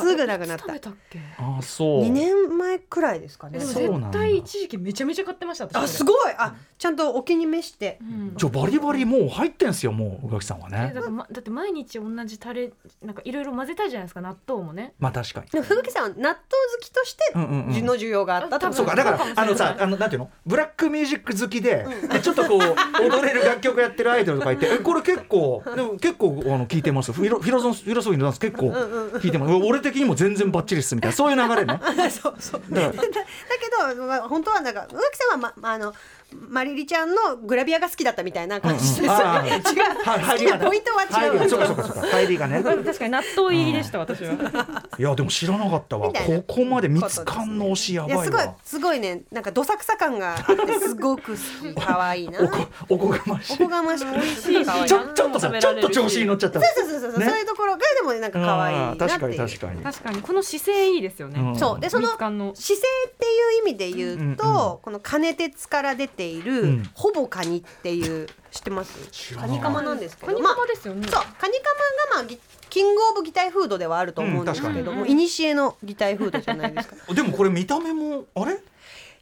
[0.00, 0.64] すぐなくなった。
[0.64, 1.20] 食べたっけ？
[1.38, 2.02] ああそう。
[2.04, 3.58] 2年前くらいですかね。
[3.58, 4.06] でもそうなんだ。
[4.08, 5.76] 絶対一時期めちゃめちゃ買ってました私。
[5.76, 6.34] あすごい。
[6.38, 7.98] あちゃんとお気に召して。
[8.00, 8.32] うん。
[8.36, 10.88] じゃあバリバリもう入ってんすよもう宇垣さんはね。
[10.92, 11.00] えだ。
[11.00, 14.94] からまだって毎日同じタレなんかいろいろ混ぜたいじゃないですか納豆もね。
[14.98, 15.46] まあ確かに。
[15.48, 16.38] でもふぐきさんは納豆好
[16.80, 17.86] きとしてうんうんうん。
[17.86, 18.56] の需要があったと。
[18.56, 18.74] あ多分。
[18.76, 20.30] そうかだからあのさあのなんていうの？
[20.46, 27.12] ブラックミュージック好きで,、でちょっとこう踊れる楽曲やってるアイドルとかいてえこれ結構でも結構あの聞いてます？
[27.12, 28.70] フィロフィロソンフィロソフィーのダンス結構
[29.18, 29.52] 聞いてます。
[29.54, 31.16] 俺的にも全然バッチリっすみたいな。
[31.16, 31.80] そういう流れね
[32.22, 32.62] そうそう。
[32.70, 32.94] だけ
[33.96, 35.92] ど、まあ、本当はなんか宇垣さんは、ま、あの
[36.48, 39.08] マリリちゃんのグラビアが好きだったみたいな感じです、うん。
[39.08, 39.22] うん 違う。
[40.04, 40.66] は入りがね。
[40.66, 41.48] ポイントは違う。
[41.48, 42.08] そうかそうかそうか。
[42.08, 42.62] 入りがね。
[42.62, 44.32] 確かに納豆入りでした私は。
[44.98, 46.12] いやでも知らなかったわ。
[46.12, 49.22] ここまで蜜缶の推しやいやすごいすごいね。
[49.30, 52.40] なんかどさくさ感があってすごく好き可愛いな。
[52.40, 53.54] おこおこがましい。
[53.54, 56.60] おこがましく美味しいちょちょっとさちょっと調子に乗っちゃった。
[56.60, 57.26] そうそうそうそう、ね。
[57.26, 59.08] そういうところがでもなんか可愛いなっていう。
[59.08, 60.22] 確かに確かに確かに。
[60.22, 61.40] この姿勢いいですよね。
[61.40, 61.80] うんそう。
[61.80, 62.74] でその姿勢
[63.08, 66.90] っていう意味で言うと、うんうんこの金鉄から出ている、うん。
[66.94, 69.34] ほぼカニっていう知ってます？
[69.36, 70.32] カニカマなんですけど。
[70.32, 71.06] カニカマですよね。
[71.08, 71.52] そうカニカマが
[72.16, 72.38] まあぎ
[72.70, 76.96] キングオブ擬態フードではあると思うんですけども、いにしえの擬態フードじゃないですか。
[77.12, 78.58] でもこれ見た目もあれ？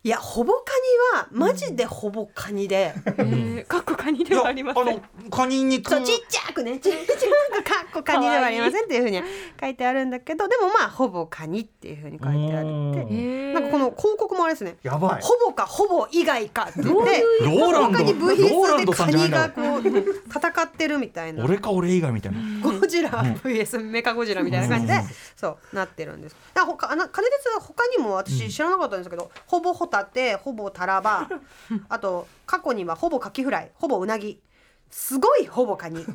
[0.03, 0.73] いやほぼカ
[1.15, 4.87] ニはマジでほぼカニで、えー、かっこカニではありません。
[4.87, 5.91] のカニ肉。
[5.91, 6.79] そうちっちゃくね。
[6.81, 9.25] ちっちゃくかっこカニではありませんっていうふうには
[9.61, 12.93] 書いてあるんだけどでもまあほぼカニっていうふうに書いてあるうん。
[12.93, 13.53] ってえー。
[13.53, 14.79] なんかこの広告もあれですね。
[14.83, 15.23] やばい。
[15.23, 21.45] ほぼかほぼ以外かって言ってローランド他に部品ローランド数でカさんじゃないんだニがこう戦ってるみたいな。
[21.45, 22.39] 俺か俺以外みたいな。
[22.63, 25.03] ゴジラ VS メカゴジラみたいな感じで、うん。
[25.37, 26.37] そうなってるんです。
[26.55, 31.29] だかあの金鉄は他にも私知らなかったんですけど、ほぼホタテ、ほぼタラバ、
[31.91, 34.41] あと過去にはほぼカキフライ、ほぼウナギ、
[34.91, 36.07] すごいほぼカニ、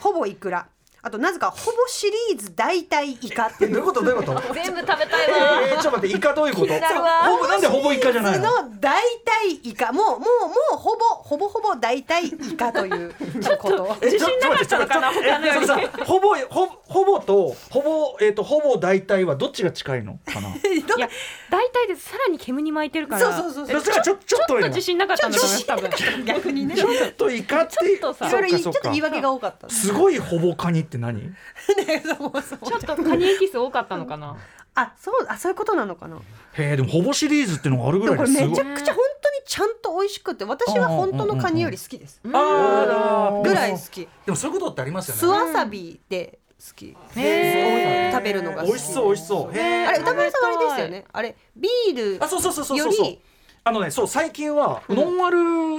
[0.00, 0.68] ほぼイクラ。
[1.00, 3.74] あとなぜかほぼシリーズ大体イカってえいう。
[3.74, 4.02] どういうこと？
[4.02, 4.54] どういうこと？
[4.54, 5.60] 全部食べたいわ。
[5.62, 6.66] えー、ちょっと待ってイカどういうこと？
[6.66, 7.10] なるわ。
[7.24, 8.62] ほぼなんでほぼイカじゃないの？
[8.64, 9.92] の大体イカ。
[9.92, 10.26] もうもうも
[10.74, 13.14] うほぼほぼほぼ大体イカという
[13.60, 13.96] こと。
[14.02, 15.48] え自信なかったのかなちょちょ他のより。
[15.48, 20.48] えそれさほぼほほぼとほぼえっ、とほぼ大体はどっちが近いのかな？
[20.58, 21.08] いや
[21.48, 23.32] 大体ですさらに煙に巻いてるから。
[23.32, 23.94] そうそうそうそう。
[23.94, 26.24] ちょちょっとちょっと自信なかったんだと思います多分。
[26.24, 26.74] 逆にね。
[26.74, 28.28] ちょっとイカってちょっとさ。
[28.28, 29.68] いろいろちょっと言い訳が多かった。
[29.70, 31.20] すごいほぼカニって何？
[31.30, 34.36] ちょっとカニエキス多かったのかな？
[34.74, 36.16] あ、そうあそういうことなのかな？
[36.16, 42.20] へえでもほぼシリーズっていうのがあるぐらいですごいめちゃくちゃ本当にちゃんと美味しくて私は本当のカニより好きです。
[42.24, 44.08] あーぐらい好き。
[44.24, 45.20] でもそういうことってありますよね。
[45.20, 48.66] 酢わさびで好き食べるのが好き。
[48.68, 49.50] 美味しそう美味しそう。
[49.50, 51.04] あれ歌丸さんはあれですよね。
[51.12, 53.06] あれビールあそうそうそうそうよそうそう。
[53.06, 53.20] り
[53.64, 55.30] あのねそう最近はノンア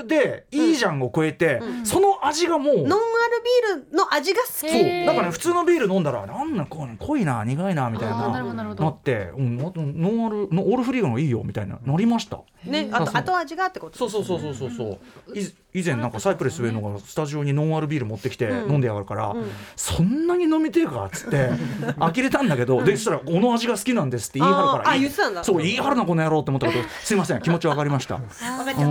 [0.01, 2.95] ルでいいじゃんを超えて、その味がもう、ノンアル
[3.77, 4.51] ビールの味が好き。
[4.51, 5.05] そう。
[5.05, 12.41] だからね普通のビール飲んだらなんなんこう濃いな苦いなみたいなるなって、うん、ノンアルのオールフリーガのいいよみたいななりました。
[12.63, 14.71] ねあと後味がってことそうそうそうそうそう。
[14.71, 14.99] そ
[15.33, 19.35] うい以前なんかサイプレス上野がスタジオにノンアルビール持ってきて飲んでやがるから、
[19.75, 21.49] そんなに飲みてえかっつって
[21.99, 25.43] 呆れたんだけど、でそしたらこの味が好きなんですって言い張るからあーあ言ってたんだ。
[25.43, 28.15] そう言い張るなこの野郎って思ったけどすいません気持ちわかりました。
[28.15, 28.87] う分かっちゃう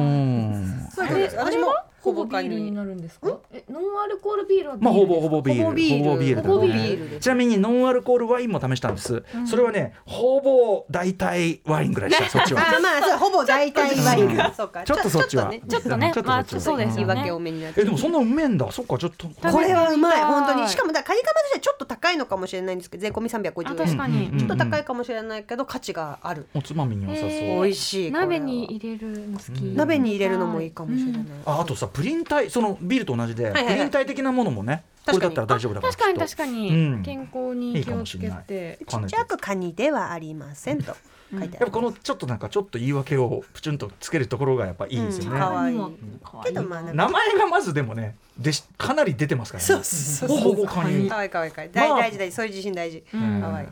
[1.58, 3.38] もほぼビールになるんですか？
[3.52, 5.62] えノンアルコールビールはビールまあほぼほぼビール。
[5.64, 6.42] ほぼビール。
[6.42, 12.60] ほぼビールちなみにノンアルコールワインも試したんです、それはねほぼ大体ワインぐらいでした そっちは。
[12.60, 14.36] あーまあそうほぼ大体ワイン。
[14.36, 14.84] がそうか。
[14.84, 15.48] ちょっとそっちは。
[15.48, 16.10] ねちょっとね。
[16.14, 17.14] ちょっとまあそっちそうですよね。
[17.14, 17.80] 言い訳多めになって。
[17.80, 18.70] えでもそんなうめえんだ。
[18.70, 19.26] そっかちょっと。
[19.28, 20.22] これはうまい。
[20.24, 20.68] 本当に。
[20.68, 23.76] しかもだカニカマとしてはちょっと高いのかもしれないんですけど税込み350あ円。
[23.76, 24.28] 確かに。
[24.32, 26.46] うんちょっと高いかもしれないけど価値がある。
[26.54, 29.62] おつまみに良さそう、美味しい鍋に入れるの好き。
[29.74, 35.34] 鍋に入れるのもいいかもしれない、ああとさプリン体そのビールと同じで、はいはいプリン体的なものもねこれ確かに。
[35.36, 37.02] だったら大丈夫だから確かに確かに、うん。
[37.02, 38.78] 健康に気をつけて。
[38.86, 40.94] ちっちゃくカニではありませんと
[41.30, 45.74] 書いてあるやっぱこのちょっとなんかちょっと言い訳をプチュンとつけるところがやっぱいいですよね、うんかわい。
[45.74, 45.78] い
[46.22, 49.66] 可愛けどまあ名前がまずでもねでしかなり出てますからね。
[49.66, 51.08] そうそうそうほぼカニ。
[51.08, 51.70] かわいいかわいいかわい。
[51.72, 52.36] 大大事大事。
[52.36, 53.02] そういう自信大事。
[53.12, 53.40] うん。
[53.40, 53.64] かわい。
[53.64, 53.68] い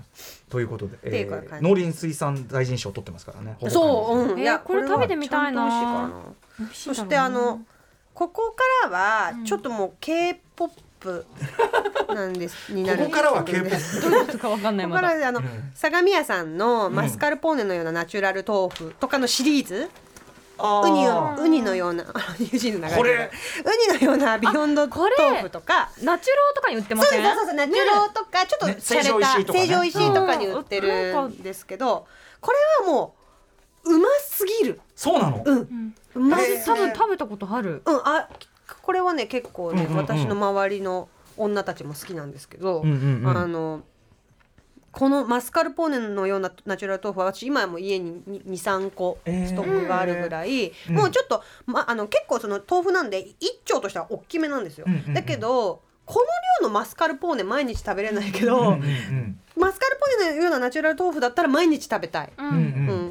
[0.51, 3.57] ということで、えー農林水産大臣賞を取ってますからね。
[3.69, 4.19] そう。
[4.19, 4.31] うん。
[4.31, 6.11] えーいやこれ食べてみたいな。
[6.73, 7.61] そしてあの
[8.17, 11.27] ここからはちょっともう K-POP
[12.09, 15.09] なんですになるここからは K-POP どういうことかわかんないこまだ。
[15.11, 15.43] こからあの、
[15.75, 19.91] 相模屋さんのマスカルポーネのようなナチュラル豆腐とかのシリーズ、
[20.59, 23.31] ウニをウニのような あニュージーの流れこれ。
[23.91, 25.11] ウニのようなビヨンド豆
[25.43, 25.91] 腐とか。
[26.03, 29.67] ナチュローとかに売ってまそうそうそうナチュロとか、ちょっとね洒落た成城石井とかね。
[29.67, 32.07] 成城石井とかに売ってるんですけど、
[32.41, 33.15] これはも
[33.85, 35.95] ううますぎるそうなの、うん。
[36.15, 37.83] うますぎる多分食べたことある。
[37.85, 37.97] うん。
[38.05, 38.29] あ
[38.83, 40.05] これはね結構ね、うんうんうん。
[40.05, 43.29] 私の周りの女たちも好きなんですけど、うんうんうん。
[43.29, 43.83] あの
[44.91, 50.95] このマスカルポーネのようなナチュラル豆腐は私今も家に23個ストックがあるぐらい、うん。
[50.95, 55.15] もうちょっと、ま、あの結構その豆腐なんで一丁としては大きめなんですよ、うんうんうん。
[55.15, 62.59] だけどこの量のマスカルポーネ毎日食べれないけど、うんうんマスカルポーネのようなナチュラル豆腐だったら毎日食べたい、ううんうんん。
[62.59, 62.61] う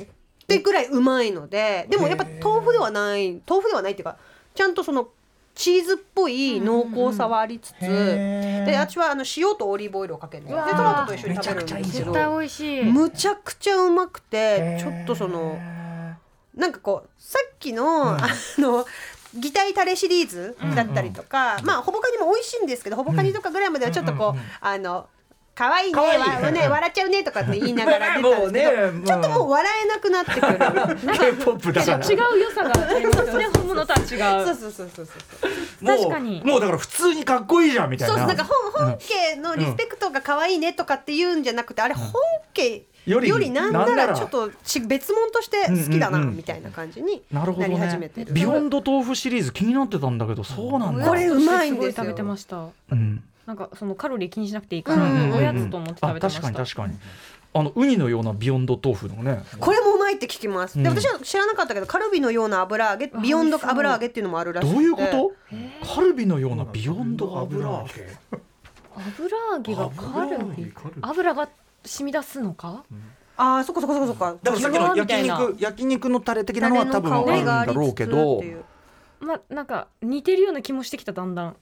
[0.01, 0.07] ん
[0.45, 4.17] ってぐらいうまいのででもやっぱ豆腐ではない豆腐ではないっていうか
[4.53, 5.09] ちゃんとその
[5.55, 15.57] チーズっぽい濃厚さはありつつ、で私はあの塩とオリーブオイルをかけるんでトマトと一緒に食べるんですけ絶ど対美味しいむちゃくちゃうまくてちょっとその
[16.55, 18.27] なんかこうさっきの、あ
[18.57, 18.85] の
[19.33, 25.07] 擬態タレシリーズだったりとか、まあほぼカニも美味しいんですけどほぼカニとかぐらいまではちょっとこう、あの
[25.55, 31.17] 可愛いねわね 笑っちゃうねとかって言いながら出たんですけど、もうねちょっともう笑えなくなってくる。
[31.17, 34.53] K-POP だから違う良さがありますよね本物とは違そう。
[34.53, 35.47] うそうそうそうそ
[35.81, 35.85] う。
[35.85, 35.97] もう。
[35.97, 36.41] 確かに。
[36.43, 38.17] もうだから普通にかっこいいじゃんみたいな。
[38.17, 42.11] そうなんか本本家のリスペクトが可愛いねとかって言うんじゃなくて、あれ本
[42.53, 46.35] 家よりよりなんなららちょっとち別物として好きだなうんうんうん。
[46.37, 48.33] みたいな感じになるほどなり始ねめてる。
[48.33, 51.07] ビヨンド豆腐シリーズ気になってたんだけどそうなんだ。
[51.07, 51.91] これうまいんですよ。
[51.93, 52.57] すごい食べてました。
[52.91, 56.41] うんなんかそのカロリー気にしなくていいから、うんうんうんおやつと思って食あべてました。
[56.41, 56.95] 確かに確かに。
[57.53, 59.43] あのウニのようなビヨンド豆腐のね。
[59.59, 60.77] これもうまいって聞きます。
[60.77, 60.99] でうん。
[60.99, 64.73] 私は知らなかったけどカルビのような油揚げビヨンド油揚げっていうのもあるらしくて。
[64.73, 65.31] どういうこと？
[65.95, 68.07] カルビのようなビヨンド油揚げ。
[68.95, 71.49] 油揚げがカルビ油が
[71.85, 72.83] 染み出すのか？
[73.37, 74.37] ああそっかそっかそっかそっか。
[74.43, 78.43] だからさっきの焼肉焼肉のタレ的なのは多分あるんだろうけど。
[79.21, 81.55] まあなんか似てるような気もしてきただんだん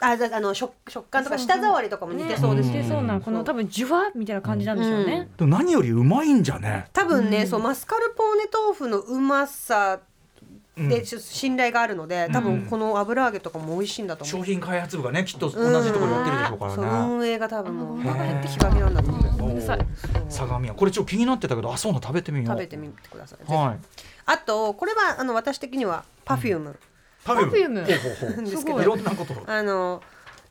[0.00, 2.70] あじゃああの食食感とか舌触りとかも似てそうです。
[2.70, 2.78] ね。
[2.78, 6.86] 似てそうなこの多分ジュワみたいな感じなんでしょうね、でも何よりうまいんじゃね？
[6.92, 10.00] 多分ね、そうマスカルポーネ豆腐のうまさ
[10.76, 14.36] で、ちょっと信頼があるので多分この油揚げとかも美味しいんだと思う。
[14.38, 17.12] 商品開発部がねきっと同じところやってるでしょうからね。
[17.14, 17.98] 運営が多分もう。
[18.00, 19.38] お腹減ってききかけなんだと思う。
[19.38, 19.78] ごめんなさい。
[20.28, 22.46] 相模屋これちょっと気になってたけどあそうなの食べてみよう。
[22.48, 23.52] 食べてみてください。
[23.52, 23.78] はい
[24.26, 26.78] あとこれはあの私的にはパフューム
[27.24, 27.84] Perfume。
[27.84, 28.44] ほうほうほう。
[28.44, 28.82] ですすごい。
[28.82, 29.32] いろんなこと。
[29.32, 30.02] をあの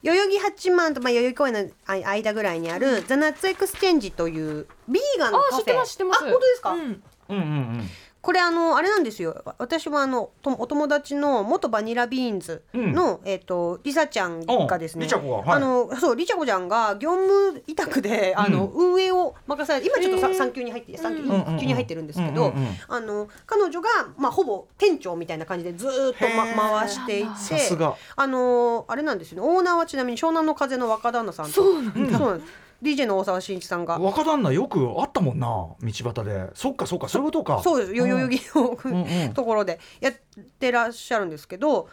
[0.01, 5.57] 代々木八幡とまあ代々木公園のあ間ぐらいにある The Nuts Exchange というビーガンのカフェ。
[5.57, 6.17] あ知ってます知ってます。
[6.25, 6.71] あ本当ですか？
[6.71, 6.79] うん。
[6.81, 6.97] うんうん
[7.29, 7.35] う
[7.81, 7.89] ん
[8.23, 9.43] これあのあれなんですよ。
[9.57, 15.07] 私はあのとお友達の元バニラビーンズの、えっ、とリサちゃんがですね。
[15.07, 15.51] はい。
[15.57, 27.29] あのそうリチャコちゃんが業務委託であの、運営を任されて今ちょっと産休に入って産休,、に入ってるんですけど、うんうんうんあの彼女がまあほぼ店長みたいな感じでずーっと、ま回していて
[28.15, 29.49] あのあれなんですよね。
[29.49, 31.51] オーナーはちなみに湘南の風の若旦那さんと。
[31.51, 33.97] そうなんです DJ の大沢慎一さんが。
[33.97, 36.49] 若旦那よくあったもんな道端で。
[36.53, 37.61] そっかそっかそういうことか。
[37.63, 37.95] そうです。
[37.95, 39.33] よ代々木の、んうん。
[39.33, 40.13] ところでやっ
[40.59, 41.89] てらっしゃるんですけど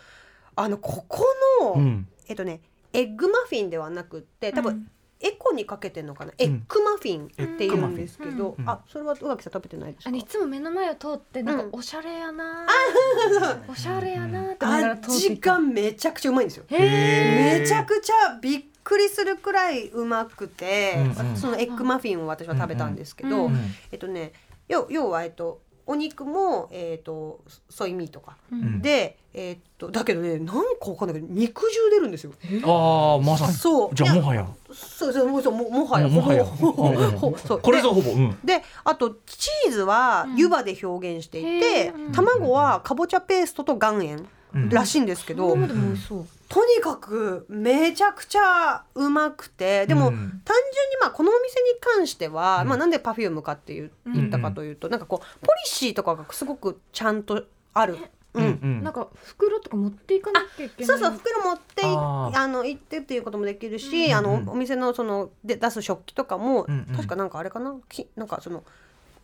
[0.57, 1.25] あのここ
[1.63, 2.09] の、うん。
[2.29, 2.61] えっとね
[2.93, 4.91] エッグマフィンではなくって多分、うん
[5.23, 6.33] エコにかけてんのかな？
[6.39, 10.17] エッグマフィンって言うんですけど、あそれは宇垣さん食べてないですか？
[10.17, 11.71] いつも目の前を通ってなんかうん。
[11.75, 12.67] おしゃれやな、
[13.69, 14.57] おしゃれやなって
[15.37, 16.65] がめちゃくちゃうまいんですよ。
[16.69, 21.37] へえめちゃくちゃびっくりするくらいうまくて、うんうん。
[21.37, 23.57] そのエッグマフィンを私は食べたんですけど、うん
[23.93, 24.33] えっとね
[24.69, 28.81] 要要はえっとお肉もえっとソイミートか、ん。
[28.81, 32.33] でえっとだけどねなんかわかんないけど肉汁出るんですよ。
[32.65, 33.53] ああまさに。
[33.53, 33.95] そう。
[33.95, 34.47] じゃあもはや。
[34.73, 36.07] そうそうもうそうももはや。
[36.07, 36.45] もはや。
[36.45, 38.39] これぞほぼうん。
[38.45, 42.15] であとチーズは湯葉で表現していて、へー。
[42.15, 44.29] 卵はかぼちゃペーストと岩塩
[44.69, 53.73] らしいんですけど、どうでも美味しそうとにかくめちゃくちゃうまくてでも、うん単純にまあこのお店に関しては、まあ、なんで Perfume かって
[54.05, 57.97] 言ったかというと、なんかこうポリシーとかがすごくちゃんとある。
[58.35, 58.61] うん。
[58.63, 64.45] うんなんか袋とか持っていかなきゃいけないそうそう袋持っていあの行ってっていうこともできるし、あうんうん。
[64.47, 66.97] のお店のそので出す食器とかも、うんうん。
[66.97, 67.77] 確かなんかあれかな？
[67.89, 68.65] きなんかその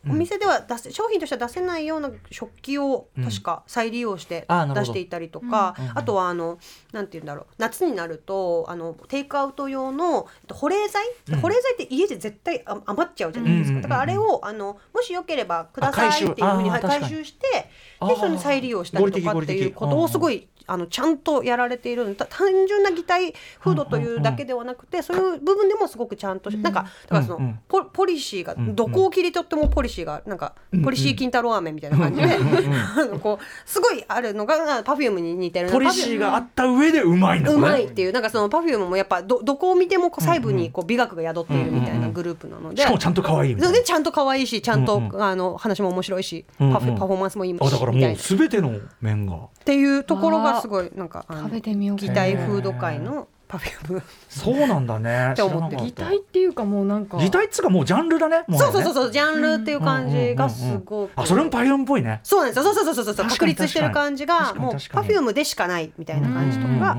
[0.09, 6.59] お店では出せ商品としては出せないような食器を確か再利用して出していたりとか、あとはあの
[6.91, 11.03] なんて言うんだろう夏になるとあのテイクアウト用のえっと保冷剤、
[11.41, 17.69] 保冷剤って家で絶対あ余っちゃうじゃないですか、うんだからあれをあのもしよければくださいっていうふうに回収して
[18.05, 42.81] でそれに再利用したりとかっていうことをすごいあのちゃんとやられているた単純な擬態フードというだけではなくて、そういう部分でもすごくちゃんとし、なんかだからその、ポポリシーがどこを切り取ってもポリシーがなんかポリシー金太郎飴みたいな感じで、あのこうすごいあるのが Perfume に似てるポリシーがあった上でうまいんだうまいっていうなんかその Perfume もやっぱどどこを見てもこう細部にこう美学が宿っているみたいなグループなので。
[42.81, 54.03] しかもちゃんと可愛いみたいなでちゃんと可愛いしちゃんと、あの話も面白いし、パフパフォーマンスもいいしあだからもうみたいなっ全ての面がっていうところがすごいなんかあの食べてみよう擬態フード界のパフューム。
[54.29, 55.29] そうなんだね。
[55.31, 55.77] って思って。
[55.77, 57.17] る擬態っていうかもうなんか。
[57.17, 62.19] 擬態っつうかもうジャンルだねもそうそうねそうそうジャンルっていう感じがすごく、あそれもパイオンっぽいね。
[62.23, 62.63] そうなんですよ。
[62.63, 66.97] そうそうそうそうそう確立してる感じがもうパフュームでしかないみたいな感じとか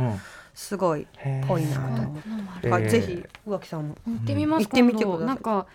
[0.54, 1.06] すごい
[1.46, 1.82] ぽいなと。
[2.02, 2.20] 思っ
[2.62, 3.96] て、えーぜひ宇垣さんも。
[4.06, 4.64] 行ってみます。
[4.64, 5.26] 行ってみてください。
[5.26, 5.66] なんか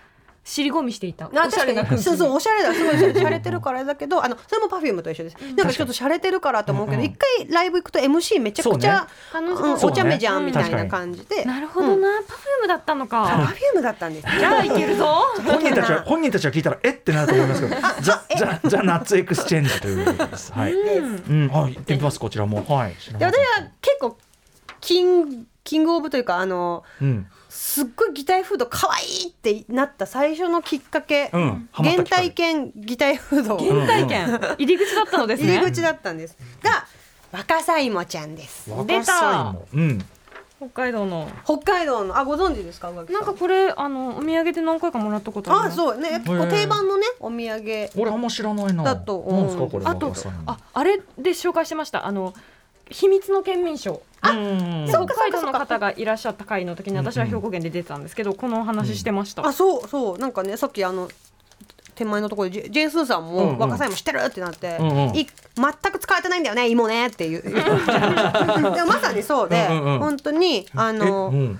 [0.43, 1.25] 尻込みしていた。
[1.25, 2.03] あおしゃれな空気。
[2.03, 5.37] そうそうおしゃれだすごい洒落てるからだけどあのそれも Perfume と一緒です。
[5.55, 5.67] なん。
[5.67, 11.45] かちょっと洒落てるからと思うけど一回ライブ行くと MC めちゃくちゃ、楽しうんそうお茶目じゃんみたいな感じで。
[11.45, 14.27] なるほどな、 Perfumeだったのパかフュームだったんです。
[14.37, 15.05] じゃあいけるぞ。
[15.45, 20.51] 本人たちは本人たちは聞いたらえってなると思いますけどザザ The Nuts Exchange ということです。
[20.51, 20.73] はい。
[20.73, 21.47] うん。
[21.47, 21.73] はい。
[21.75, 22.95] 行ってみますこちらもはい。
[23.17, 24.17] で私は結構
[24.81, 27.27] キンキングオブというかあのうん
[27.63, 31.69] すっごい擬態フード可愛いってなった最初のきっかけ、うん。
[31.71, 34.39] 原体験擬態フード原体験。
[34.59, 35.53] 入り口だったのですね。
[35.53, 36.37] 入り口だったんです。
[36.61, 36.85] が
[37.31, 38.69] 若さいもちゃんです。
[38.69, 39.65] 若さいも。
[39.73, 40.05] うん。
[40.57, 41.29] 北海道の。
[41.45, 42.17] 北海道の。
[42.17, 45.97] あご存知ですかなんかこれあのお土産で何回かもらったことあそう。
[45.97, 47.89] ね結構定番のねお土産。
[47.95, 48.83] 俺あんま知らないな。
[48.83, 49.33] だと思う。
[49.33, 50.13] なんですかこれあと
[50.47, 52.05] ああれで紹介してました。
[52.05, 52.33] あの
[52.89, 54.01] 秘密の県民賞。
[54.23, 54.85] うん。
[54.87, 60.17] 北海道の方がいらっしゃった回の時に私は兵庫県で出てたんですけどこのお話してました、あそうそう。
[60.17, 61.09] なんかねさっきあの
[61.95, 63.35] 手前のところでジェンスーさんうんうん。
[63.53, 65.15] も若さいも知ってるってなって、うんうん。
[65.15, 67.41] い全く使えてないんだよね芋ねっていう。
[67.43, 69.99] でもまさにそうで、うんうんうん。
[69.99, 71.59] 本当にあえの、うん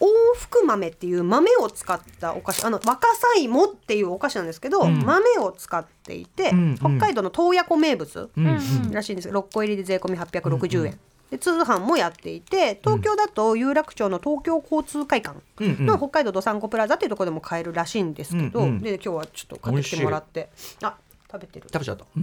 [0.00, 5.04] 往復豆っていう豆を使ったお菓子あの若さ芋っていうお菓子なんですけど、ん。
[5.04, 6.76] 豆を使っていて、うんうん。
[6.76, 8.50] 北海道の洞爺湖名物うんう
[8.88, 8.90] ん。
[8.92, 10.98] らしいんです6個入りで税込み860円、
[11.30, 15.86] で通販もやっていて東京だと有楽町の東京交通会館うんうん。
[15.86, 18.78] の北海道どさんこプラザっていうところでも買えるらしいんですけど、うんうん。
[18.80, 20.48] で今日はちょっと買ってきてもらって。
[20.82, 20.96] あ
[21.30, 21.68] 食べてる。
[21.72, 22.04] 食べちゃった。
[22.16, 22.20] う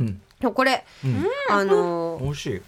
[0.49, 0.53] ん。
[0.53, 1.25] これ、うん。
[1.49, 2.61] あのー美味しい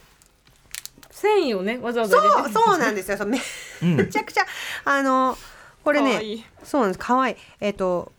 [1.19, 3.17] 繊維をねわざわざ入れてそうそうなんですよ。
[3.17, 3.37] そうめ
[3.83, 3.95] うん。
[3.97, 4.45] めちゃくちゃ
[4.85, 5.37] あの
[5.83, 6.45] これねいい。
[6.63, 6.99] そうなんです。
[6.99, 7.35] 可愛い。
[7.59, 8.11] えっ、と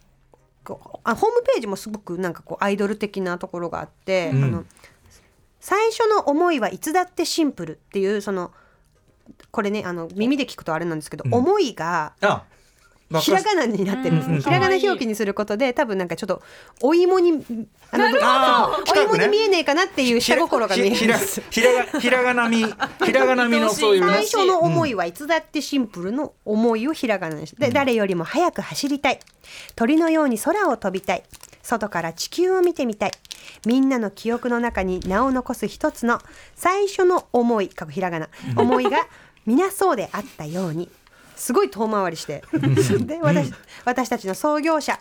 [0.65, 4.45] こうあホームページもすごくなんかこうアイドル的なところがあって、うん。
[4.45, 4.65] あの
[5.61, 8.51] 最初の思いはいつだってシンプルっていうその
[9.51, 11.35] これねあの耳で聞くとあれなんですけど、うん。
[11.35, 12.45] 思いがあ
[13.19, 16.43] ひらがなになってるんですね、うんひらがな表記にすることで多分なんかちょっと
[16.81, 17.45] お芋に
[17.91, 21.43] あのお芋に見えねえかなっていう下心が見えるんです。
[21.51, 22.65] ひらがひらがなみ
[23.05, 24.13] ひらがなみのそういうね。
[24.13, 29.21] 最初の思いはいつだってシンプルの思いをひらがなにして、で誰よりも早く走りたい。
[29.75, 31.23] 鳥のように空を飛びたい。
[31.63, 33.13] 外から地球を見てみたい。
[33.67, 36.21] みんなの記憶の中に名を残す一つの
[36.55, 38.29] 最初の思いかっこひらがな。
[38.57, 38.99] 思いが
[39.47, 40.89] 皆そうであったように
[41.41, 42.45] すごい遠回りして。
[43.01, 43.53] で私
[43.87, 45.01] 私たちの創業者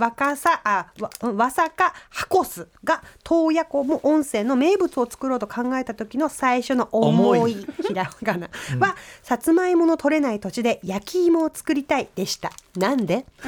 [0.00, 7.66] 若さあわわさかハコスが洞爺湖も温泉の名物を作ろうと考えた時の最初の思い。
[7.86, 8.48] ひらがな。
[8.78, 12.50] は、さつまいもの取れない土地で焼き芋を作りたいでした。
[12.76, 13.26] なんで？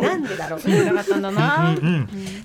[0.00, 0.60] なんでだろう。
[0.60, 1.76] 作りたかったんだな、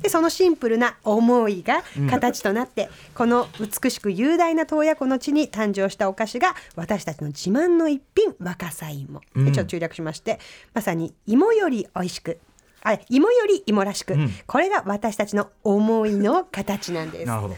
[0.02, 10.40] でそのシンプルな思いが形となって、この美しく雄大な洞爺湖の地に誕生したお菓子が私たちの自慢の一品若さ芋、でちょっと中略しまして
[10.74, 12.38] まさに芋より美味しく
[12.84, 14.30] あ芋より芋らしく、ん。
[14.46, 17.26] これが私たちの思いの形なんです。
[17.26, 17.56] なるほど。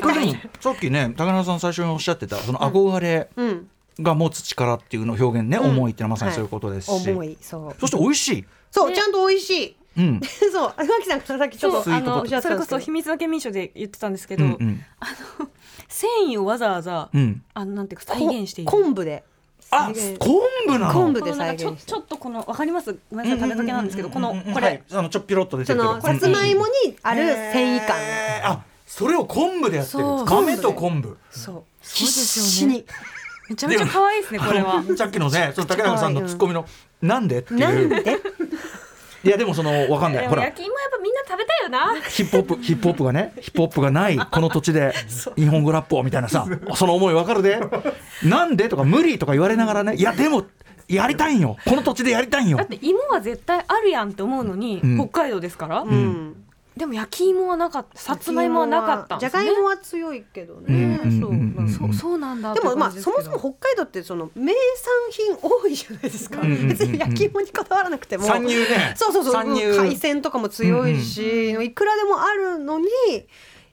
[0.00, 3.68] これでもさっきね高野さん最初におっしゃってたその憧れうん、
[4.00, 5.70] が持つ力っていうの表現ね、うん。
[5.70, 7.76] 思いってのはまさにそういうことですし、思いそう。
[7.80, 9.76] そして美味しい、そう、ちゃんと美味しい。
[9.96, 10.20] うん、
[10.52, 11.94] そうあ牧さんさっきちょっとそう。
[11.94, 14.84] あのそれこそ秘密の県民賞で言ってたんですけど、うんうん。
[15.88, 17.42] 繊維をわざわざ、うん。
[17.54, 18.70] あのなんていうか再現している。
[18.70, 19.24] こ昆布で
[19.70, 20.92] あ昆布なの？
[20.92, 22.96] 昆布で再現ちょっとこのわかります？
[23.10, 24.82] ごめんなさい食べかけなんですけどこのこれはい。
[24.92, 25.80] あのちょっぴろっと出てそる。
[25.80, 27.96] けどのさつまいもにある繊維感、
[28.44, 30.24] あそれを昆布でやってるんですそう。
[30.24, 31.16] 豆と昆布。
[31.30, 31.62] そう。
[31.82, 32.84] 必死に。
[33.48, 34.82] めちゃめちゃ可愛いですねこれは。
[34.96, 36.66] さっきのねその竹中さんのツッコミの
[37.02, 38.16] 「なんで?」ってなんいうで？
[39.24, 40.28] いやでもそのわかんない。
[40.28, 40.42] ほら。
[40.42, 42.00] でも焼き芋やっぱみんな食べたいよな。
[42.08, 44.92] ヒップホップヒップホップがねヒップホップがない この土地で
[45.36, 47.60] 日本語ラップをみたいなさその思いわかるで。
[48.22, 50.44] なんでとか無理とか言われながらねいやでも
[50.88, 51.56] やりたいんよ。
[51.64, 52.58] この土地でやりたいんよ。
[52.58, 55.08] だって芋は絶対あるやんって思うのに、うん。
[55.08, 56.36] 北海道ですから、うん。
[56.76, 57.98] でも焼き芋はなかった。
[57.98, 61.53] さつまいもはなかったんじゃがいもは強いけどうんね、そううん。
[61.53, 61.53] う。
[61.53, 64.56] んうんそうそうなんだでもまあそもそも北海道ってその名産
[65.10, 68.24] 品多いじゃないですか、別に焼き芋にこだわらなくても。
[68.24, 68.94] 参入ね。
[68.96, 69.32] そうそうそう。
[69.32, 69.76] 参入。
[69.76, 72.86] 海鮮とかも強いし、いくらでもあるのに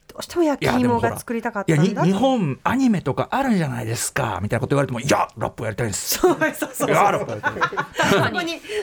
[0.08, 4.40] どうしても焼き芋が作りたかったんだに日本アニメとかあるじゃないですか。
[4.42, 6.18] みたいなこと言われてもいやラップやりたいんです。
[6.20, 7.32] そうそうそういやラップ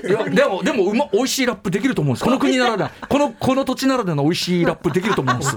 [0.09, 2.24] やでもでもうま美味しいラップできると思うんです。
[2.24, 5.56] この国ならではこのこの土地ならではの美味しいラップできると思うんです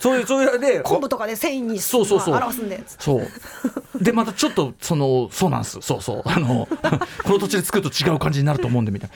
[0.00, 2.34] そういうそういうで 昆布とかで繊維にそうそうそう。
[2.34, 4.02] 表すんでそう。
[4.02, 5.78] でまたちょっとそのそうなんです。
[5.82, 6.22] そうそう。
[6.24, 6.66] あの
[7.22, 9.10] この土地で作ると違う感じになると思うんでみたい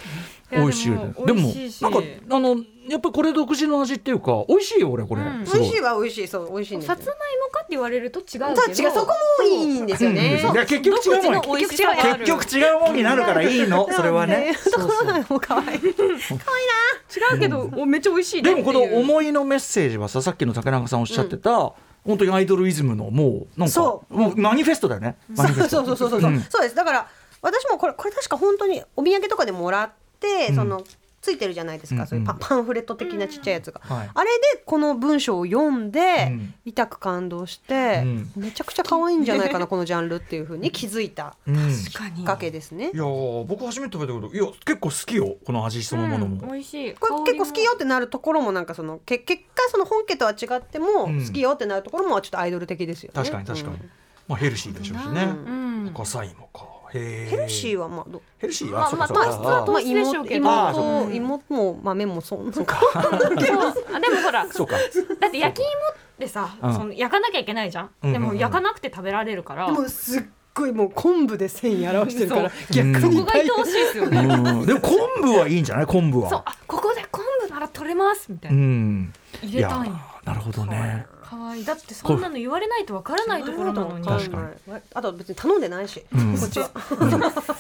[0.53, 0.61] な。
[0.63, 1.15] 美味しいよね。
[1.27, 1.99] でもなんか
[2.31, 2.57] あの
[2.89, 5.45] やっぱりこれ独自の味っていうか美味しいよ俺これ、うん。
[5.45, 6.53] 美味しいは美味しいそう。
[6.53, 10.43] 美味しいさつまいもかって言われると違うけど違うそこもいいんですよね。
[10.45, 10.55] うん。
[10.55, 11.59] いや結局違うもん。
[11.59, 11.77] 結
[12.25, 13.89] 局違うもんになるからいいの。
[13.91, 14.55] それはね。
[14.55, 15.25] そうそう。
[15.31, 21.73] もう可愛い違うけど、おめっちゃ美味しいねでもこの思いのメッセージはささっきの竹中さんおっしゃってた、
[22.05, 24.15] 本当にアイドルイズムのもうなんかそう。
[24.15, 25.17] もうマニフェストだよね。
[25.29, 25.77] マニフェスト。
[25.77, 26.41] そうそうそうそうそう、うん。
[26.43, 26.75] そうです。
[26.75, 27.09] だから
[27.41, 30.57] 私もこれこれ確か本当にお土産とかでもらって、うん。
[30.57, 30.83] その
[31.25, 34.11] ついてるじゃないですか、うんそういうパパンフレット的なちっちゃいやつが、はい。
[34.13, 38.33] あれでこの文章を読んで、うん痛く感動して、うん。
[38.37, 41.55] めちゃくちゃ可愛いんじゃないかな このジャンルっていうふうに気づいたうん。
[41.55, 42.17] 確かに。
[42.17, 42.91] きっかけですね。
[42.93, 42.97] い。
[42.97, 46.95] やー僕初めて食べたけどいや結構好きよこの味そのものも、うん美味しい。
[46.95, 51.27] これ結構好きよってなるところもなんかそのけ結果その本家とは違ってもうん。
[51.27, 53.13] 好きよってなるところもちょっとアイドル的ですよね。
[53.15, 53.91] 確かに確かに、うん。
[54.29, 55.91] まあヘルシーでしょうしね、うん。
[55.95, 56.65] 赤さ芋か。
[56.65, 59.23] へヘルシーははまあどヘルシーまあはそうかそうか。
[59.23, 63.03] まあ糖質は糖まあ質でしょうけど芋あーそうと芋も豆もそんなそうかそう。
[63.05, 64.77] あでもほら そうか。
[65.21, 66.75] だって焼き芋ってさ、うん。
[66.75, 68.21] その焼かなきゃいけないじゃん、うんうんうん。
[68.23, 70.23] でも焼かなくて食べられるから、でもすっ
[70.55, 74.67] ごいもう昆布で繊維表してるから逆にそこが愛おしいですよね、うん。
[74.67, 75.87] でも昆布はいいんじゃない？
[75.87, 76.31] 昆布は。
[76.31, 76.43] そう。
[76.45, 79.13] あここで昆布なら取れますみたいうな、ん。
[79.43, 79.93] 入れたんや。
[80.25, 81.07] なるほどね
[81.37, 81.63] かわい。
[81.63, 84.07] いだってそんなの言われないとわからないところなのに。
[84.07, 84.75] 確かに。
[84.95, 86.39] あと別に頼んでないし、うん。
[86.39, 86.71] こっちは。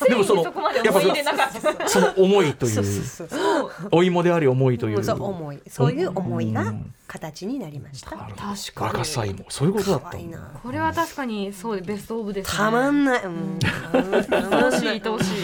[0.09, 1.89] でもそのそこまでやっぱ思い入れなかった。
[1.89, 3.71] その思いといそううそうそう。
[3.93, 5.03] お芋であり思いという。
[5.05, 5.23] そう。
[5.23, 5.61] 思い。
[5.69, 8.17] そういう思いがうん形になりました。
[8.17, 8.37] なるほど。
[8.37, 8.91] 確かに。
[8.91, 9.45] 赤さ芋。
[9.49, 10.19] そういうことだった
[10.63, 12.51] これは確かにそうでベストオブです。
[12.51, 13.59] ねたまんない、うん、
[13.93, 15.35] 愛おしい愛おしい。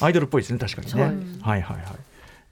[0.00, 0.92] アイドルっぽいですね確かにね。
[0.92, 1.00] そう。
[1.00, 2.09] はいはいはい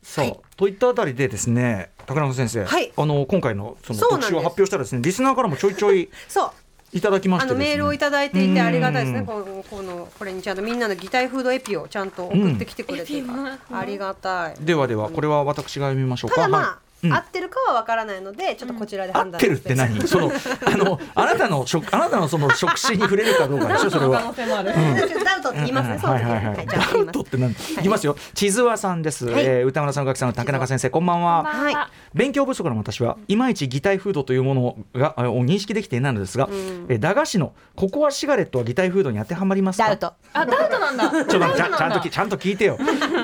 [0.09, 0.41] さあ、はい。
[0.57, 2.91] といったあたりでですね高中先生、はい。
[2.97, 6.51] あの今回のその特集を発表したらですねリスナーからもちょいちょい そう。
[6.91, 7.65] いただきましてですね。
[7.67, 9.23] あのメールをいただいていてありがたいですうんね。
[9.27, 13.59] このこのこれにちゃんとみんなの擬態フードエピをちゃんと送ってきてくれてうん。
[13.71, 14.55] ありがたい。
[14.59, 16.37] ではではこれは私が読みましょうか。
[16.37, 17.13] ただまあ、はいうん。
[17.13, 20.01] 合ってるかはわからないのでちょっとこちらで合判断ってるって何？
[20.07, 20.31] その
[20.67, 23.91] あの あなたの食あなたのその食事に触れるかどうかでしょ？
[23.91, 24.33] それは。
[24.35, 26.67] 性もあるちょっとダウトって言いますね、はいはいはい。
[26.67, 27.51] ダウトって何？
[27.53, 27.55] い。
[27.55, 28.17] きますよ。
[28.35, 29.27] 千津和さんです。
[29.27, 29.45] はい。
[29.45, 31.45] えー歌村さん、垣さん、竹中先生、こんばんは。
[31.45, 31.71] は。
[31.71, 31.75] い。
[32.15, 36.49] 勉強不足の私はいまいち擬態フードというものがあを認識できていないのですが、
[36.89, 39.89] えー駄菓子のココアシガレットは擬態フードに当てはまりますか？
[39.89, 40.13] ダウト。
[40.33, 41.11] あ ダウトなんだ。
[41.11, 42.79] ちょっとちゃんちゃんとちゃんと聞いてよ。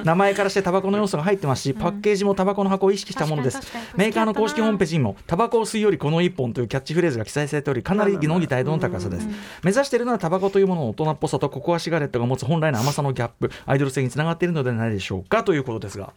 [0.05, 3.61] 名前からしてタバコの要素が入ってますし、パッケージもタバコの箱を意識したものです
[3.97, 9.27] メーカーの公式ホームページにもタバコを吸うよりこの一本というキャッチフレーズが記載されておりかなりの擬態度の高さです。
[9.62, 16.12] 目指しているのはタバコというものの大人っぽさとココアシガレットが持つ本来の甘さのギャップアイドル性につながっているのではないでしょうかということですが、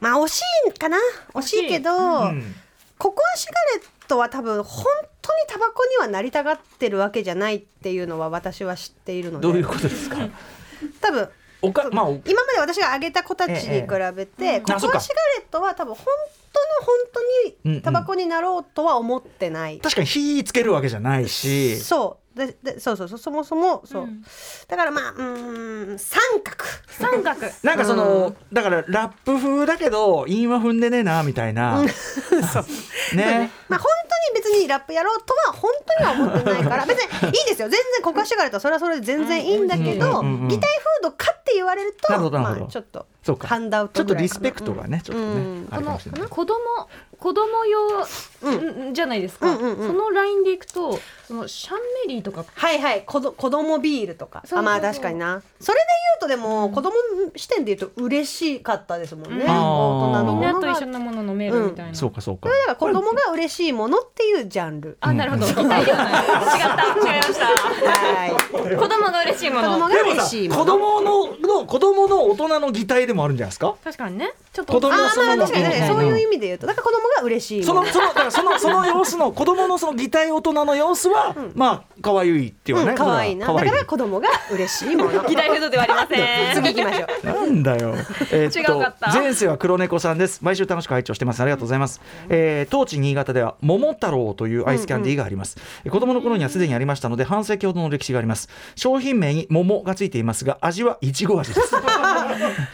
[0.00, 0.98] まあ惜しいかな
[1.34, 2.54] 惜しいけど、うん
[3.02, 4.84] ココアシガレットは多分本
[5.22, 10.18] 当にタバコにはなりたがってるわけじゃないっていうのは私は知っているのでどういうことですか
[11.00, 11.28] 多分
[11.62, 15.00] おかまあお今まで私があげた子たちに比べて、ココアシガレ
[15.40, 16.41] ットは多分本当
[16.80, 16.94] の本
[17.64, 21.76] 当にタバコになろうとは思ってない、確かに火つけるわけじゃないし。
[21.76, 22.22] そう。
[22.34, 24.22] ででそうそうそうそもそもそう、うん。
[24.66, 26.64] だからまあうーん三角。
[26.88, 27.40] 三角。
[27.62, 31.82] なんかその、だからラップ風だけど韻は踏んでねえなみたいな、
[33.14, 33.50] ね。
[33.68, 33.90] まあ本
[34.34, 37.68] 当に別にラップやろうとは本当には思ってないから別にいいですよ。
[37.68, 43.48] 全然ココアシガレットはそれはそれで全然いいんだけどうんうんうん擬態フードかって言われるとまあちょっとそうか。
[43.48, 45.68] ハンダウちょっとリスペクトがね、ちょっとね、うん。
[45.70, 46.28] あるかもしれない。
[46.28, 46.56] 子供
[47.18, 48.00] 子供用、
[48.90, 48.94] ん。
[48.94, 50.98] じゃないですか、そのラインでいくと
[51.28, 52.44] そのシャンメリーとか。
[52.52, 53.04] はいはい。
[53.06, 54.42] 子ど子供ビールとか。
[54.50, 55.40] あまあ確かにな。
[55.60, 55.84] それで
[56.18, 56.92] 言うとでも子供
[57.36, 59.50] 視点で言うと嬉しかったですもんね、うん。
[59.50, 62.48] 大人のみんなと一緒なもの飲めるみみたいな、そうかそうか。
[62.48, 64.98] だから子供が嬉しいものっていうジャンル。
[65.00, 65.46] あなるほど。
[65.46, 65.62] 違った。
[65.62, 67.46] 違いました。
[67.46, 68.76] はい。
[68.76, 73.74] 子供が嬉しいも子供のが嬉でもさしいもの子供のの子供の大人の擬態でもあるんじゃないですか？
[73.84, 74.32] 確かにね。
[74.52, 75.78] ちょっと子供そのまあ確かにね。
[75.80, 83.46] うんそういう意味で言うとだから子供が嬉しいそもののそのだからそのその様子の 子供のその擬態大人の様子は、まあ可愛いっていうかね、うん可愛いな。
[83.46, 85.24] だから子供が嬉しいもの。
[85.28, 86.16] 擬態フードではありませ
[86.52, 86.54] ん。
[86.54, 87.26] 次行きましょう。
[87.26, 87.94] なんだよ。
[88.30, 89.12] えーっ違うかった？
[89.12, 90.40] 前世は黒猫さんです。
[90.42, 91.40] 毎週楽しく拝聴してます。
[91.40, 92.00] ありがとうございます。
[92.28, 95.56] えー、当地新潟では桃太郎というアイスキャンディーがあります。
[95.88, 98.48] 子供の頃にはすでにありましたので半世紀ほどの歴史があります。
[98.76, 101.72] 商品名に桃がついていますが味はいちご味です。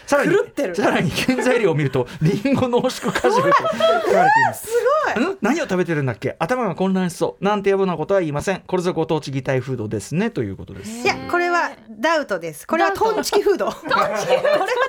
[0.06, 0.27] さらに
[0.74, 4.12] さらに原材料を見るとリンゴ濃縮果汁と書かれてい
[4.46, 4.66] ます。
[4.66, 4.72] す
[5.14, 5.24] ごい。
[5.24, 5.38] ん？
[5.40, 6.36] 何を食べてるんだっけ？
[6.38, 7.44] 頭が混乱しそう。
[7.44, 8.62] なんてやぼなことは言いません。
[8.66, 10.90] これぞご当地擬態フードですねということです。
[10.90, 14.08] いやこれはダウトですこれはトンチキフード これは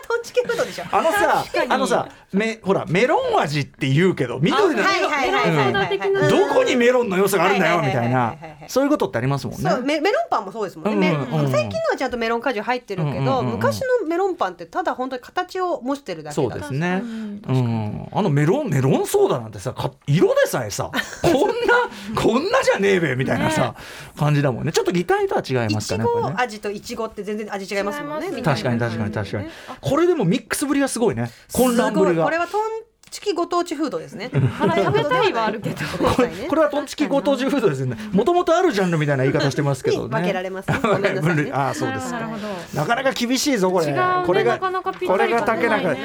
[0.07, 4.83] トンチキフードでしょあのさ、あのさ、め、ほら、メロン味って言うけど、緑の。
[4.83, 8.35] はいはいはいはいはい的などこにメロンの良さがあるんだよはいみたいな
[8.67, 17.01] そういうことってありますもんねそうメメロンパンもそうですもんね、うんうんうんメ最近のはちゃんとメロン果汁入ってるけど、うんうんうんうん昔のメロンパンってただ本当に形を模してるだけだそうですね。
[17.03, 18.09] うん。
[18.11, 23.75] あのメロンメロンソーダなんてさか色でさえさ こんなこんなじゃねえべみたいなさ
[24.17, 24.71] 感じだもんね。
[24.71, 26.43] ちょっと擬態とは違いいますかちごねやっぱりね。
[26.43, 28.29] 味といちごって全然味違いますもんね。
[28.41, 29.49] 確かに確かに確かに。
[29.81, 31.31] これでもミックスぶりがすごいね。
[31.53, 32.23] 混乱ぶりが。
[32.23, 34.29] これはトンチキご当地フードですね。
[34.31, 37.97] 食べたいはあるけどこれこれはトンチキご当地フードですよね。
[38.11, 40.03] もともとあるジャンルみたいな言い方してますけどね。
[40.09, 40.79] に分けられますね。
[40.83, 41.51] ごめんなさいね。
[41.51, 42.11] ああそうです。
[42.11, 42.47] なるほど。
[42.73, 43.85] なかなか厳しいぞこれ。
[44.25, 45.95] これがこれが竹中、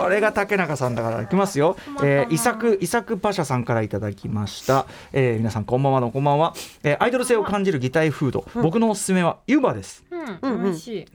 [0.00, 1.76] これが竹中さんだからいきますよ。
[2.02, 4.86] えー、伊作伊作パシャさんからいただきました。
[5.12, 6.54] えー、皆さんこんばんはのこんばんは。
[6.82, 10.04] えー、アイドル性を感じる擬態フード、僕のおすすめは湯葉です。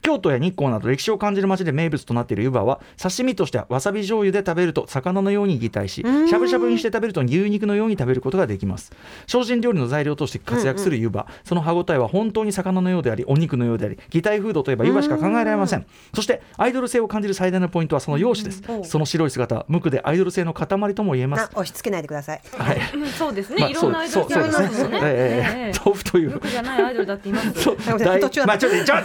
[0.02, 8.92] 京都や日光など歴史を感じる街で名物となっている湯葉は刺身としてはわさび醤油で食べると魚のように擬態ししゃぶしゃぶにして食べると牛肉のように食べることができます。
[9.28, 15.86] 精進料理の材料として活躍する湯葉、その歯ごたえは本当に魚のようでありお肉のようであり擬態フードといえば湯葉しか考えられません。
[16.14, 18.90] そしてアイドル性を感じる最大のポイントはその容姿です。
[18.90, 21.44] その白い姿は無垢でアイドル性の塊とも言えます。
[21.44, 22.42] あ押し付けないでください。
[22.58, 22.80] はい。
[22.94, 24.70] うんそうですまあねいろんなアイドルそうありそうですね。
[24.70, 25.00] ますもんね。
[25.04, 26.30] ええええ豆腐という。
[26.30, 27.46] 無垢じゃないアイドルだっています。
[27.48, 28.46] まあちょっとちょ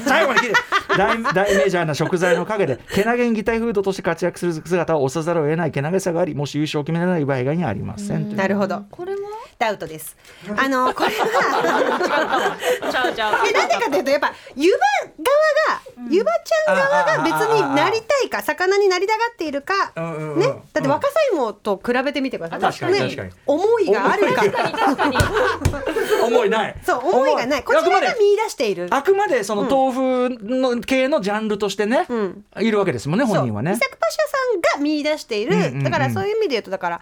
[0.05, 0.55] 最後まで聞いて。
[0.97, 8.85] 大 大メジャーな食材の陰でけなげに擬態フードとして活躍する姿を押さざるを得ないけなげさがありもし優勝を決められない場合がありませんなるほど。
[8.91, 9.21] これは？
[9.59, 10.17] ダウトです。
[10.57, 12.57] あのこれは
[13.49, 14.79] えなんでかというとやっぱ湯葉
[15.19, 20.01] 側が湯葉ちゃん側が別になりたいか魚になりたがっているかう
[20.37, 20.47] んね。
[20.73, 22.61] だって若さ芋と比べてみてください。
[22.61, 23.01] 確かにね。
[23.01, 23.31] 確かに。
[23.47, 24.43] 思いがあるか。
[26.25, 26.77] 思いない。
[26.85, 27.65] そう思いがない。
[27.65, 28.89] こちらが見出している。
[28.91, 32.45] あくまでその豆腐の系のジャンルとしてね、ん。
[32.61, 33.73] いるわけですもんね本人はね。
[33.73, 34.21] 伊作パシャ
[34.75, 37.01] さんが見出している、だからそういう意味で言うとだから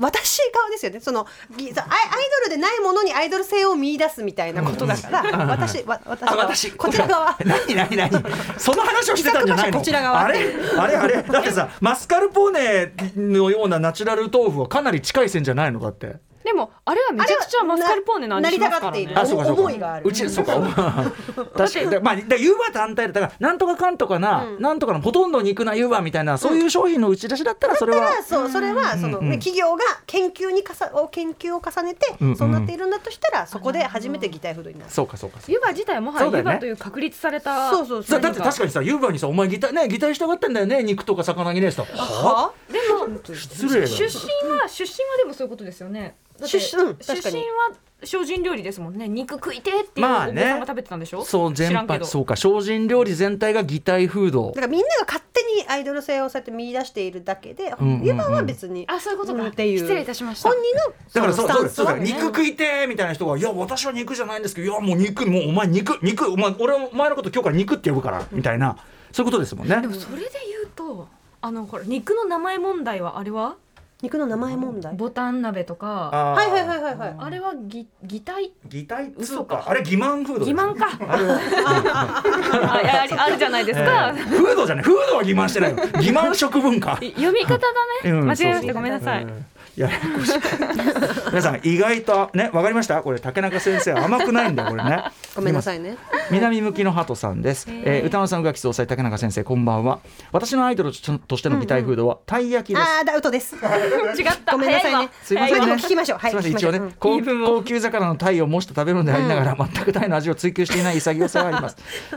[0.00, 1.00] 私側ですよね。
[1.00, 6.72] そのアイドルでないものにアイドル性を見出すみたいなことだから、私わ私私。
[6.72, 7.36] こちら側。
[7.44, 8.10] 何何何。
[8.58, 9.78] その話をしてたんじゃないの？
[9.78, 10.20] こちら側。
[10.22, 10.38] あれ？
[10.78, 11.22] あれあれ？
[11.22, 19.04] だってさマスカルポーネのようなナチュラル豆腐はかなり近い線じゃないのだってでもあれはめちゃくちゃマスカルポーネの味しますからね。
[19.04, 19.18] なりたがっている。
[19.20, 19.62] あそうかそうか。
[19.62, 20.08] 思いがある。
[20.08, 20.54] うちそうか。
[21.56, 21.90] 確かに。
[21.90, 34.90] だまあだ湯葉単体でだからなんとかかんとかな、なんとかのほとんど肉な湯葉みたいなそういう商品の打ち出しだったらそれは、そうそれはその、企業が研究にかさを研究を重ねて、そうなっているんだとしたらそこで初めて擬態フードになる。
[34.90, 36.50] そうかそうかそう湯葉自体もはやそうだよね。
[36.50, 38.20] 湯葉という確立されたそうそうそう。
[38.20, 38.64] だだって確か。
[38.64, 46.16] にさ湯葉にさ「お前ギターねギターしたがってんだよね肉とか魚にね」って言ったらははでも失礼だ出身は出身はでもそういうことですよね
[46.46, 47.72] 出身出身は
[48.02, 49.08] 精進料理ですもんね。
[49.08, 50.42] 肉食いてえっていうおまあね。
[50.42, 51.22] 子さんが食べてたんでしょ？
[51.24, 52.04] そう全知らんけど。
[52.04, 52.36] 般そうか。
[52.36, 58.06] 精進料理全体が擬態風土だからみんなが勝手にアイドル性をそうやって見出しているだけで、うんうんうん。
[58.06, 59.42] 湯葉は別にあそういうことか。
[59.42, 60.48] んっていう失礼いたしました。
[60.48, 68.76] 本人のだからそうそうそのスタンスはだそうだ肉食いてーみたいな人が「いや私は肉じゃないんですけどいやもう肉もうお前肉肉お前俺はお前のこと今日から肉って呼ぶから」みたいな。
[69.12, 69.78] そういうことですもんね。
[69.80, 71.08] でもそれで言うと
[71.42, 73.56] あのほら肉の名前問題はあれは？
[74.02, 74.94] 肉の名前問題？
[74.96, 76.10] ボタン鍋とか。
[76.12, 76.36] あー。
[76.36, 77.14] はいはいはいはいはい。
[77.18, 78.52] あれはぎ擬態？
[78.66, 79.12] 擬態？
[79.16, 79.56] 嘘か。
[79.60, 79.70] うか。
[79.70, 80.88] あれ欺瞞フード欺瞞か。
[81.06, 84.84] あありあるじゃないですか、フードじゃない。
[84.84, 86.98] フードは欺瞞してないよ欺瞞食文化。
[87.02, 87.58] い読み方が
[88.04, 88.26] ね、うん。
[88.26, 88.72] 間違えました。
[88.74, 89.44] ごめんなさい、うん
[89.76, 90.32] ややこしい。
[91.30, 93.02] 皆さん意外とねわかりました？
[93.02, 95.04] これ竹中先生甘くないんだよこれね。
[95.34, 95.96] ごめんなさいね。
[96.30, 98.06] 南向きの鳩さんです、えー。
[98.06, 100.00] 歌丸さん宇垣総裁竹中先生こんばんは。
[100.32, 103.54] 私のアイドルとしての擬態フードはたい焼きです、あーダウトです。
[104.18, 104.52] 違った。
[104.52, 105.08] ごめんなさいね。
[105.22, 106.18] すいませんね聞きましょう。
[106.18, 111.76] はいすみません一応ね、高高級魚のタイを模した食べ物でありながら、全くタイの味を追求していない潔さがあります。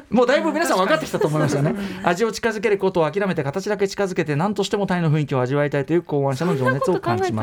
[0.09, 1.75] もうだいぶ皆さん分かってきたと思いますよね。
[2.03, 7.42] 味を近づけることを諦めて形だけ近づけて何としてもタイの雰囲気を味わいたいという考案者の情熱を感じま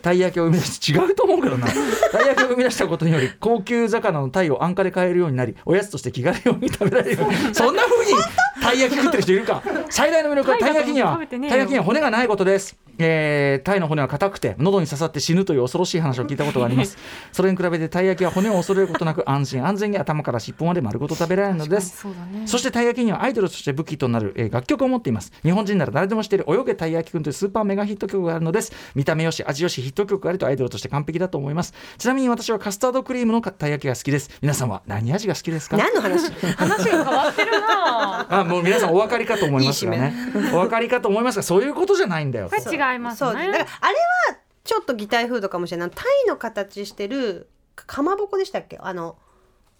[0.00, 1.66] たい焼きを生み出し違うと思うけどな。
[2.12, 7.54] たい焼きを生み出したことにより高級魚のタイを安価で買えるようになりおやつとして気軽に食べられるように。
[7.54, 8.12] そんな風に
[8.60, 9.62] たい焼き食ってる人いるか。
[9.90, 12.76] 最大の魅力はたい焼きにはたい焼きには骨がないことです。
[13.00, 16.96] えータイの骨は硬くて喉に刺さって死ぬという恐ろしい話を聞いたことがあります。
[17.32, 21.96] それに比べてたい焼きは骨を恐れることなく安心安全に頭から尻尾まで丸ごと食べられるのです。
[21.98, 22.46] そうだね。
[22.46, 25.32] そしてたい焼きにはアイドルとして武器となる、えー楽曲を持っています。
[25.42, 28.72] 日本人なら誰でも知っている泳げたい焼きくんというスーパーメガヒット曲があるのです。
[28.96, 31.72] 見た目よし味よしヒット曲がありとアイドルとして完璧だと思います。
[31.98, 34.30] ちなみに私はカスタードクリームのたい焼きが好きです。
[34.42, 35.76] 皆さんは何味が好きですか？
[35.76, 36.32] 何の話？
[36.56, 40.14] 話が変わってるなあもう皆さんお分かりかと思いますがね。
[40.52, 42.50] お分かりかと思いますがそういうことじゃないんだよ。
[42.52, 43.94] 違いますそうだねからあれ
[44.32, 45.90] はちょっと擬態フードかもしれない。
[45.90, 48.78] タイの形してるかまぼこでしたっけ？
[48.80, 49.16] あの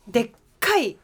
[0.07, 0.97] でっかい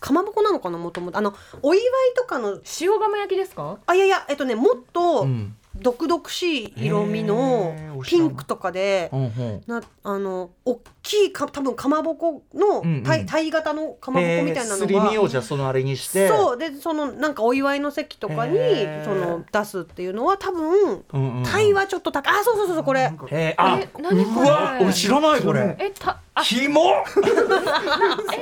[0.00, 0.78] かまぼこなのかな？
[0.78, 1.18] もともと。
[1.18, 3.78] あのお祝いとかの塩釜焼きですか？
[3.86, 9.62] あいやいやえっとねもっとうん毒々しい色味へのピンクとかでうんうん。
[9.66, 13.02] なあの大きいか多分かまぼこのうんうん。
[13.02, 16.28] 体体型のかまぼこみたいなのえーすり身がをじゃあそのあれにして。
[16.28, 16.58] そう。
[16.58, 18.56] でそのなんかお祝いの席とかに
[19.04, 22.34] その出すっていうのは多分うんうんタイはちょっと高い。
[22.40, 23.12] あそうそうそうそうこれ。
[23.30, 24.48] えー、あえ何これ？
[24.48, 25.76] うわ俺知らないこれ。
[25.80, 26.42] えたあ。
[26.42, 26.82] キモ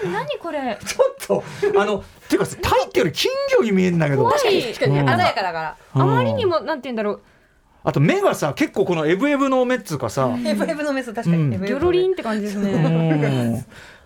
[0.05, 0.79] え何これ？
[0.85, 1.43] ちょっと
[1.81, 2.05] あの
[2.37, 4.29] っていうかタイってより金魚に見えるんだけど。
[4.29, 5.07] 確かにうん。
[5.07, 5.77] 鮮やかだから。
[5.95, 7.21] あまりにもなんて言うんだろう。
[7.85, 11.51] あと目がさ結構このエブエブの目っつうかさ、エブエブのメス確かうん。
[11.51, 13.65] にエブエブのメスギョロリンって感じですうねん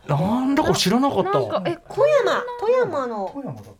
[0.09, 1.31] なんだこれ知らなかった。
[1.67, 3.27] え富山富山の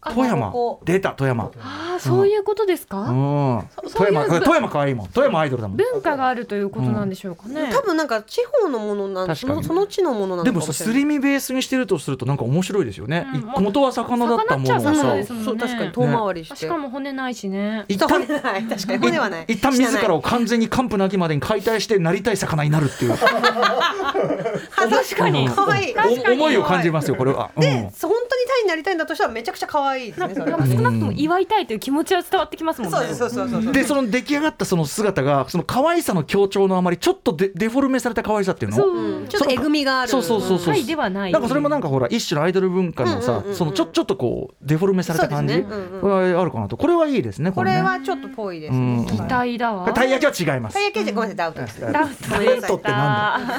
[0.01, 0.53] か富山。
[0.85, 1.51] 出た富山。
[1.59, 5.09] ああそういうことですうかういう富山富山可愛いもん。
[5.09, 5.77] 富山アイドルだもん。
[5.77, 7.71] 文化があるということなんでしょうかね。
[7.73, 9.57] 多分なんか地方のものなんそ確かに。
[9.57, 10.69] のその地のものなのでかもしれない。
[10.69, 13.27] もさすり身ベースにしてるとするとなんか面白いですよね、
[13.59, 15.93] 元は魚だったものを魚っちゃ魚さそう確かに。
[15.93, 16.57] 遠回りして。
[16.57, 17.85] しかも骨ないしね。
[17.89, 23.15] 一旦骨ない確かに骨はない一旦自らをを完全に完膚なきまでに解体してなりたい魚になるっていう。
[24.77, 25.95] 確かに可愛い。
[25.95, 27.91] お思いを感じますよこれは、うん。
[27.91, 28.26] で本
[28.57, 30.57] 当にタイになりたいんだとしたらめちゃくちゃ可愛いですね少な
[30.91, 32.99] くとも祝いたいという気持ちは伝わってきますもんね。
[32.99, 38.77] そうですそうそうそうそうでその出来上がったその姿がその可愛さの強調のあまりちょっとデデフォルメされた可愛さっていうの？
[38.77, 38.91] そう。
[38.97, 39.29] うん。
[39.29, 40.11] ちょっとえぐみがある。
[40.11, 40.75] そうそうそうそう。
[40.75, 41.33] タイではない。
[41.33, 43.51] なんかそれもなんかほら一種のアイドル文化のさ、うんうんうん。
[43.51, 46.77] うんそのちょちょっとこうデフォルメされた感じ、はあるかなと。
[46.77, 47.75] これはいいですねこね。
[47.75, 49.93] れはちょっとぽいですうんね期待だわ。
[49.93, 50.75] たい焼きは違います。
[50.75, 51.81] たい焼きじゃごめんなさいダウトです。
[51.81, 53.55] ダウトダウトってなんた。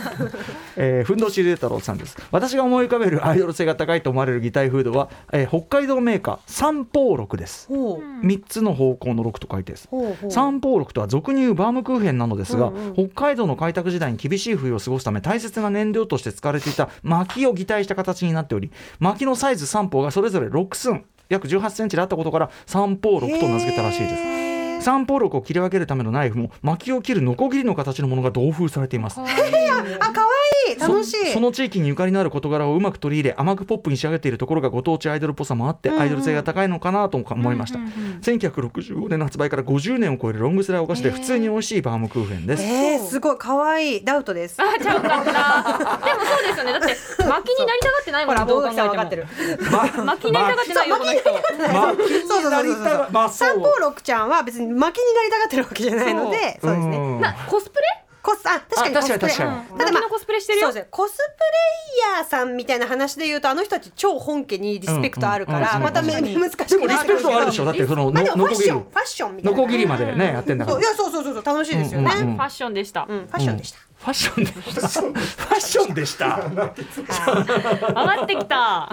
[0.77, 2.17] えー、ふんどしゆで太郎さんです。
[2.31, 9.89] 私が思い浮かべるアイドル性が高いと思われる擬態フードは、えー北海道メーカー三宝六です3つの方向の6と書いてです
[10.29, 24.46] 三宝六とは俗に言うバームクーヘンなのですが、うんうん北海道の開拓時代に厳しい冬を過ごすため大切な燃料として使われていた薪を擬態した形になっており薪のサイズ三方がそれぞれ6寸約18センチであったことから三宝六と名付けたらしいです
[24.81, 29.19] 三宝六を切り分けるためのナイフも薪を切るノコギリの形のものが同封されています。
[29.19, 29.31] あ可
[30.69, 31.27] 愛い楽しい。
[31.27, 44.59] そその地域にゆかりのある事柄をうまく取り入れ甘くポップに仕上げているところがご当地アイドルっぽさもあって、アイドル性が高いのかなと思いました、うんうんうん1965年の発売から50年を超えるロングセラーお菓子で普通に美味しいバームクーヘンです、えー、すごい可愛いダウトです。
[44.61, 45.33] あちゃうかった。
[46.05, 46.71] でもそうですよね。
[46.73, 46.87] だって
[47.23, 48.73] 薪になりたがってないもんどう考えても。
[48.73, 49.27] 垣さん分かってる。
[49.71, 51.29] ま薪になりたがってないよこの人。
[51.29, 53.49] 薪になりたがまあそう。
[53.49, 56.75] 三宝六ちゃんは別に薪になりたがってるわけじゃないのでそう。
[56.75, 56.97] ですね。
[56.97, 57.21] ん。
[57.21, 57.83] なコスプレ？
[58.21, 59.33] コスあ確かにあコスプレ。
[59.33, 59.49] 確かに。
[59.49, 60.67] 確かにうんただまあコスプレしてるよ？
[60.67, 60.87] そうですね。
[60.91, 61.25] コスプレ
[62.11, 65.71] イヤーさんみたいな話で言うとあの人たち超本家にリスペクトあるかうんうんうん。
[65.73, 69.57] らまため難しくなってでもリスペクトはあるでしょだってそのまあファッのノコギリションファッションみたいな。
[69.57, 70.79] ノコギリまでねやってんだから。
[70.79, 72.11] いやそうそうそうそう楽しいですよね。
[72.13, 72.21] うん。
[72.21, 73.05] うんうんファッションでした。
[73.07, 73.77] うんファッションでした。
[73.97, 74.89] ファッションでした。
[74.99, 76.25] ファッションでした。
[76.37, 76.65] 上が
[78.23, 78.89] ってきた。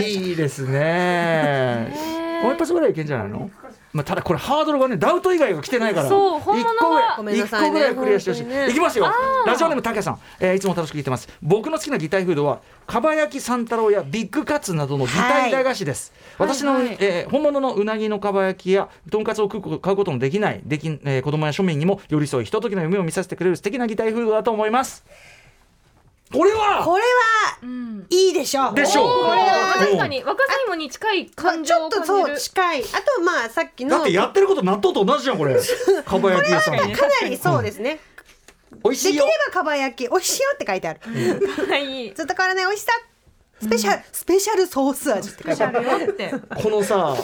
[0.00, 1.94] いいですね。
[2.42, 3.50] もう一発ぐらいいけんじゃないの？
[3.96, 6.08] まあ、ただこれハードルがねダウト以外が来てないから。
[6.08, 8.70] そう本物が一個ぐらいクリアしてほしい、ね。
[8.70, 9.06] いきますよ。
[9.46, 11.28] ラジオネームたけさん、えーいつも楽しく聞いてます。
[11.42, 25.04] 僕の好きな擬態フードはかば焼き三太郎やビッグカツなどの擬態駄菓子です、私の、はいはいえー本物のうなぎのかば焼きやとんかつを食う買うことのできないでき、えー子供や庶民にも寄り添いひとときの夢を見させてくれる素敵な擬態フードだと思います
[26.32, 26.82] これは！
[26.84, 28.70] これはうんいいでしょ。
[28.70, 29.24] うでしょう。
[29.24, 32.38] これはうん確かに若さ芋に近いまあ感ちょっと情を感じる。
[32.40, 32.82] そう近い。
[32.82, 33.90] あとまあさっきの。
[33.90, 35.54] だってやってること納豆と同じじゃんこれ。
[36.04, 36.76] かば焼き屋さん。
[36.76, 38.00] 確かにねかなりそうですね、
[38.84, 39.24] 美味しいよ。
[39.24, 40.08] できればかば焼き。
[40.08, 41.00] 美味しいよって書いてある。
[41.68, 42.92] はいずっと変わらない美味しさ。
[43.58, 45.82] スペシャル、スペシャルソース味って書いてある。
[45.82, 46.34] よって。
[46.62, 47.16] このさ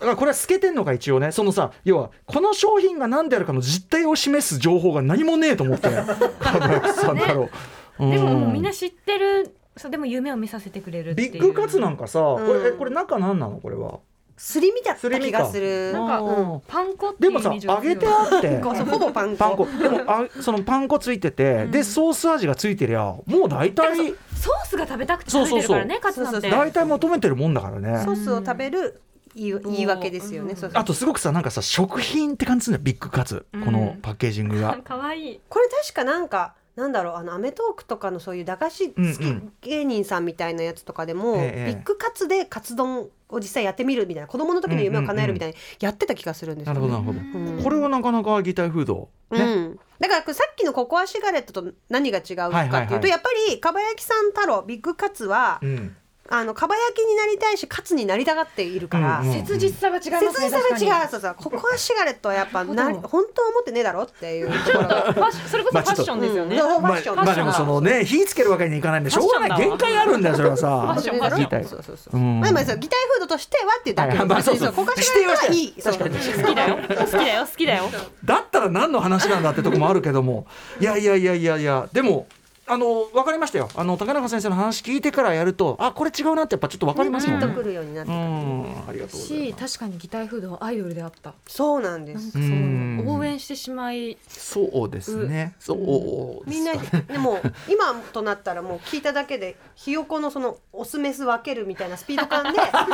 [0.00, 1.32] あこれは透けてんのか一応ね。
[1.32, 5.88] そのさ要はこの商品が何であるかの実態を示す情報が何もねえと思って。
[6.40, 7.50] かば焼きさんだろう、うん
[7.98, 11.32] でももうみんな知ってるそうでも夢を見させてくれるっていう。
[11.32, 14.00] ビッグカツなんかさ、これえこれ中何なのこれは？
[14.36, 15.92] すり身だった気がする。
[15.92, 16.60] なんか、うん。
[16.68, 18.58] パン粉でもさ揚げてあって。
[18.62, 19.36] ほぼパン粉。
[19.36, 19.66] パン粉。
[19.66, 24.14] でもあそのパン粉ついてて、でソース味がついてりゃもう大体ソー
[24.66, 26.50] スが食べたくて食べてるからねカツなんて。
[26.50, 28.04] 大体求めてるもんだからね。
[28.04, 29.00] ソースを食べる
[29.34, 30.80] 言い言い訳ですよね、そうそう。
[30.80, 34.78] あとすごくさなんかさ食品って感じするんだよビッグカツ、このパッケージングが。
[34.84, 35.40] 可愛い。
[35.48, 39.08] これ確かなんかなんだろうあのアメトークとかのそういう駄菓子好うん。
[39.08, 46.80] うき芸人さんみたいなやつとかでも、ええビッグカツでカツ丼を実際やってみるみたいな子供の時の夢を叶えるみたいにやってた気がするんですよ、ね。
[46.80, 47.62] なるほどなるほど、うん。
[47.64, 49.42] これはなかなか擬態フード、ね。
[49.42, 55.96] うん、だからさっきのココアシガレットと何が違うかっていうと、やっぱりかば焼きさん太郎ビッグカツは、うん
[56.30, 61.34] あのかば焼きになりたいしカツになりたがっているから、うんうん切実さが違いますね切実さが違うそうそう。
[61.36, 65.00] ココアシガレットはやっぱな本当は思ってねえだろっていうところが。
[65.12, 66.68] ファッションそれこそファッションですよね、うん。
[66.68, 67.16] ファまあッション。
[67.16, 69.58] まあでもそのね火つけるわけにいかないんでしょうがない。
[69.58, 70.66] 限界あるんだよそれはさ。
[70.68, 72.16] ファッション擬態そうそうそう。
[72.16, 72.40] うん。
[72.40, 74.18] まあまあそう擬態フードとしてはっていうだけ。
[74.18, 74.26] はい。
[74.26, 74.72] まあそうそう。
[74.72, 75.74] ココアシガレットはいい。
[75.80, 75.94] そう。
[75.94, 76.76] 好きだよ。
[76.76, 77.46] 好きだよ。
[77.46, 77.84] 好きだよ。
[78.24, 80.46] だったら何の話なんだってとこもあるけども。
[80.80, 81.88] いやいやいやいやいや。
[81.92, 82.26] でも
[82.68, 83.68] あの分かりましたよ。
[83.74, 87.46] あの竹中先生の話聞いてからやるとあこれ違うなってやっぱちょっと分かりますもんね。
[87.46, 88.24] ピンとくるようになってうくる。
[88.24, 88.88] ん。
[88.88, 89.78] ありがとうございします。
[89.78, 91.34] 確かに擬態フードはアイドルであった。
[91.46, 92.38] そうなんです。
[92.38, 94.16] 応援してしまい。
[94.28, 95.54] そうですね。
[95.58, 102.90] そうですみんなでも今となったらもう聞いただけでひよこのそのオスメス分けるみたいなスピード感で ダウト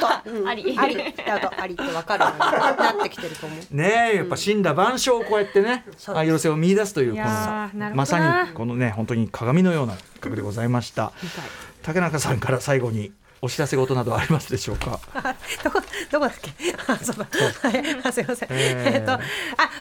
[0.00, 0.48] ダウト、うん。
[0.48, 0.76] あり。
[0.78, 0.96] あり。
[1.26, 1.50] ダウト。
[1.60, 3.76] ありって分かるようになってきてると思う。
[3.76, 11.12] ねえやっぱ死んだ万象をこうやってねそう愛用性を見出すというまさにこのね本当に鏡のような企画でございました。
[11.82, 13.12] 竹中さんから最後に
[13.44, 15.00] お知らせ事などありますでしょうか？
[15.64, 15.82] どこ
[16.12, 16.52] どこだっけ？
[16.86, 17.26] あそうだ。
[17.68, 18.00] はい。
[18.04, 18.96] あすいません、えー。
[18.96, 19.20] えっとあ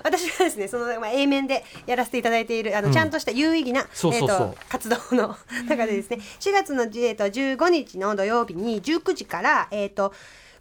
[0.04, 2.94] 私はですねその、まあ、A 面でやらせていただいているあの、うん。
[2.94, 4.38] ちゃんとした有意義なそうそうそう。
[4.38, 5.38] えーと活動の
[5.70, 10.14] 中でですね4月の、えー、と15日の土曜日に19時から、えー、と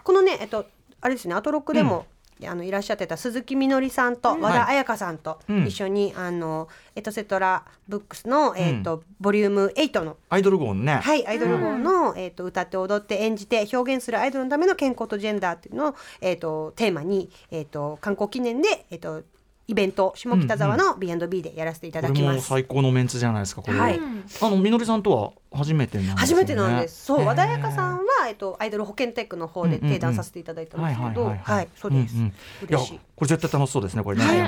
[0.02, 0.66] このねえっ、と
[1.00, 2.06] あれですねアトロックでも、
[2.46, 5.66] あのいらっしゃってた鈴木みのりさんと和田彩香さんとうん。
[5.66, 10.16] 一緒に、あのエトセトラブックスの、えーとボリューム8の。
[10.30, 19.22] アイドル号のね、はい、アイドル号の、えー、と歌って踊って演じて表現するアイドルのための健康とジェンダーっていうのを、えー、とテーマに、えー、と観光記念で、えー、と
[19.70, 22.48] イベント下北沢の B&B でやらせていただきます。
[22.48, 23.78] 最高のメンツじゃないですかこれ。
[23.78, 24.00] は、はい。
[24.00, 26.20] あのみのりさんとは初めてなんですよね。
[26.20, 27.04] 初めてなんです。
[27.04, 29.92] そう、和田彩香さんは、えっと、アイドル保健テックの方でうんうんうん。
[29.92, 32.16] 定談させていただいたんですけど、はいそうです。
[32.16, 32.26] んん。
[32.26, 32.32] い
[32.68, 33.00] や嬉しい。
[33.14, 34.38] これ絶対楽しそうですねこれね、はい。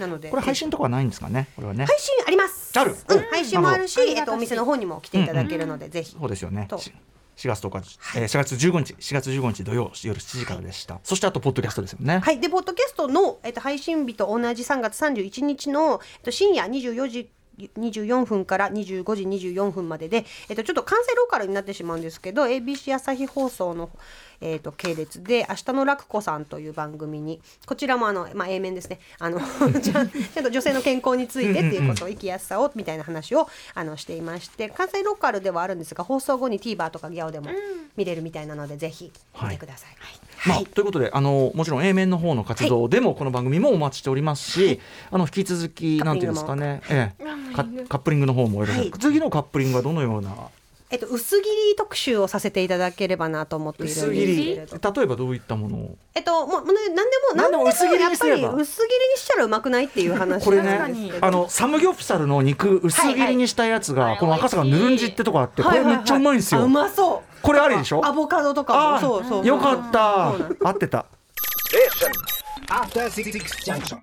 [0.00, 1.84] なので、これ配信とかはないんですかねこれはね。
[1.84, 2.76] 配信あります。
[2.76, 2.90] ある。
[2.90, 6.16] うんお配信もあるし、えっと、お店の方にも来ていただけるので、ぜひ。
[6.18, 6.66] そうですよね
[7.42, 11.00] 4月10日、えー、4月15日4月15日土曜夜7時からでした。
[11.02, 12.20] そしてあとポッドキャストですよね。
[12.20, 23.90] はい、でポッドキャストの、えっと、配信日と同じ3月31日の、えっと、深夜24時24分から25時24分までで、えっと、ちょっと関西ローカルになってしまうんですけど ABC 朝日放送の、
[24.40, 28.98] えっと、系列で「明日の楽子さん」という番組にこちらもあの、まあ、A 面ですね。
[29.18, 29.40] あの
[29.80, 37.50] ちゃんと女性の健康についてっていうことを生きやすさをみたいな話をあのしていまして関西ローカルではあるんですが放送後に TVer とかギャオでも
[37.96, 40.21] 見れるみたいなので、ぜひ見てください。
[40.46, 44.80] まあ、ということであのもちろん A 面の方の活動でもこの番組もお待ちしておりますし、
[45.10, 47.24] あの引き続きなんていうんですかね、ええ、
[47.54, 48.92] カカップリングの方もよろしく、はい。
[48.98, 50.34] 次のカップリングはどのような？
[50.90, 54.74] えっと、薄切り特集をさせていただければなと思っているんです。
[54.74, 55.96] 例えばどういったものを？
[56.14, 56.92] えっと、もう、何で
[57.30, 58.38] も、何でも薄切りにすれば。
[58.38, 60.78] やっぱり薄切りにしたらうまくないっていう話これね。
[61.22, 67.31] あのサムギョプサルの肉薄切りにしたやつが、この赤坂ぬるんじってとこあってこれめっちゃうまいんですよ、あうまそう。
[67.42, 68.04] これありでしょ？
[68.06, 69.46] アボカドとかも、そうそうそう。
[69.46, 70.28] よかった。
[70.30, 71.06] 合ってた。
[72.68, 74.02] Junction.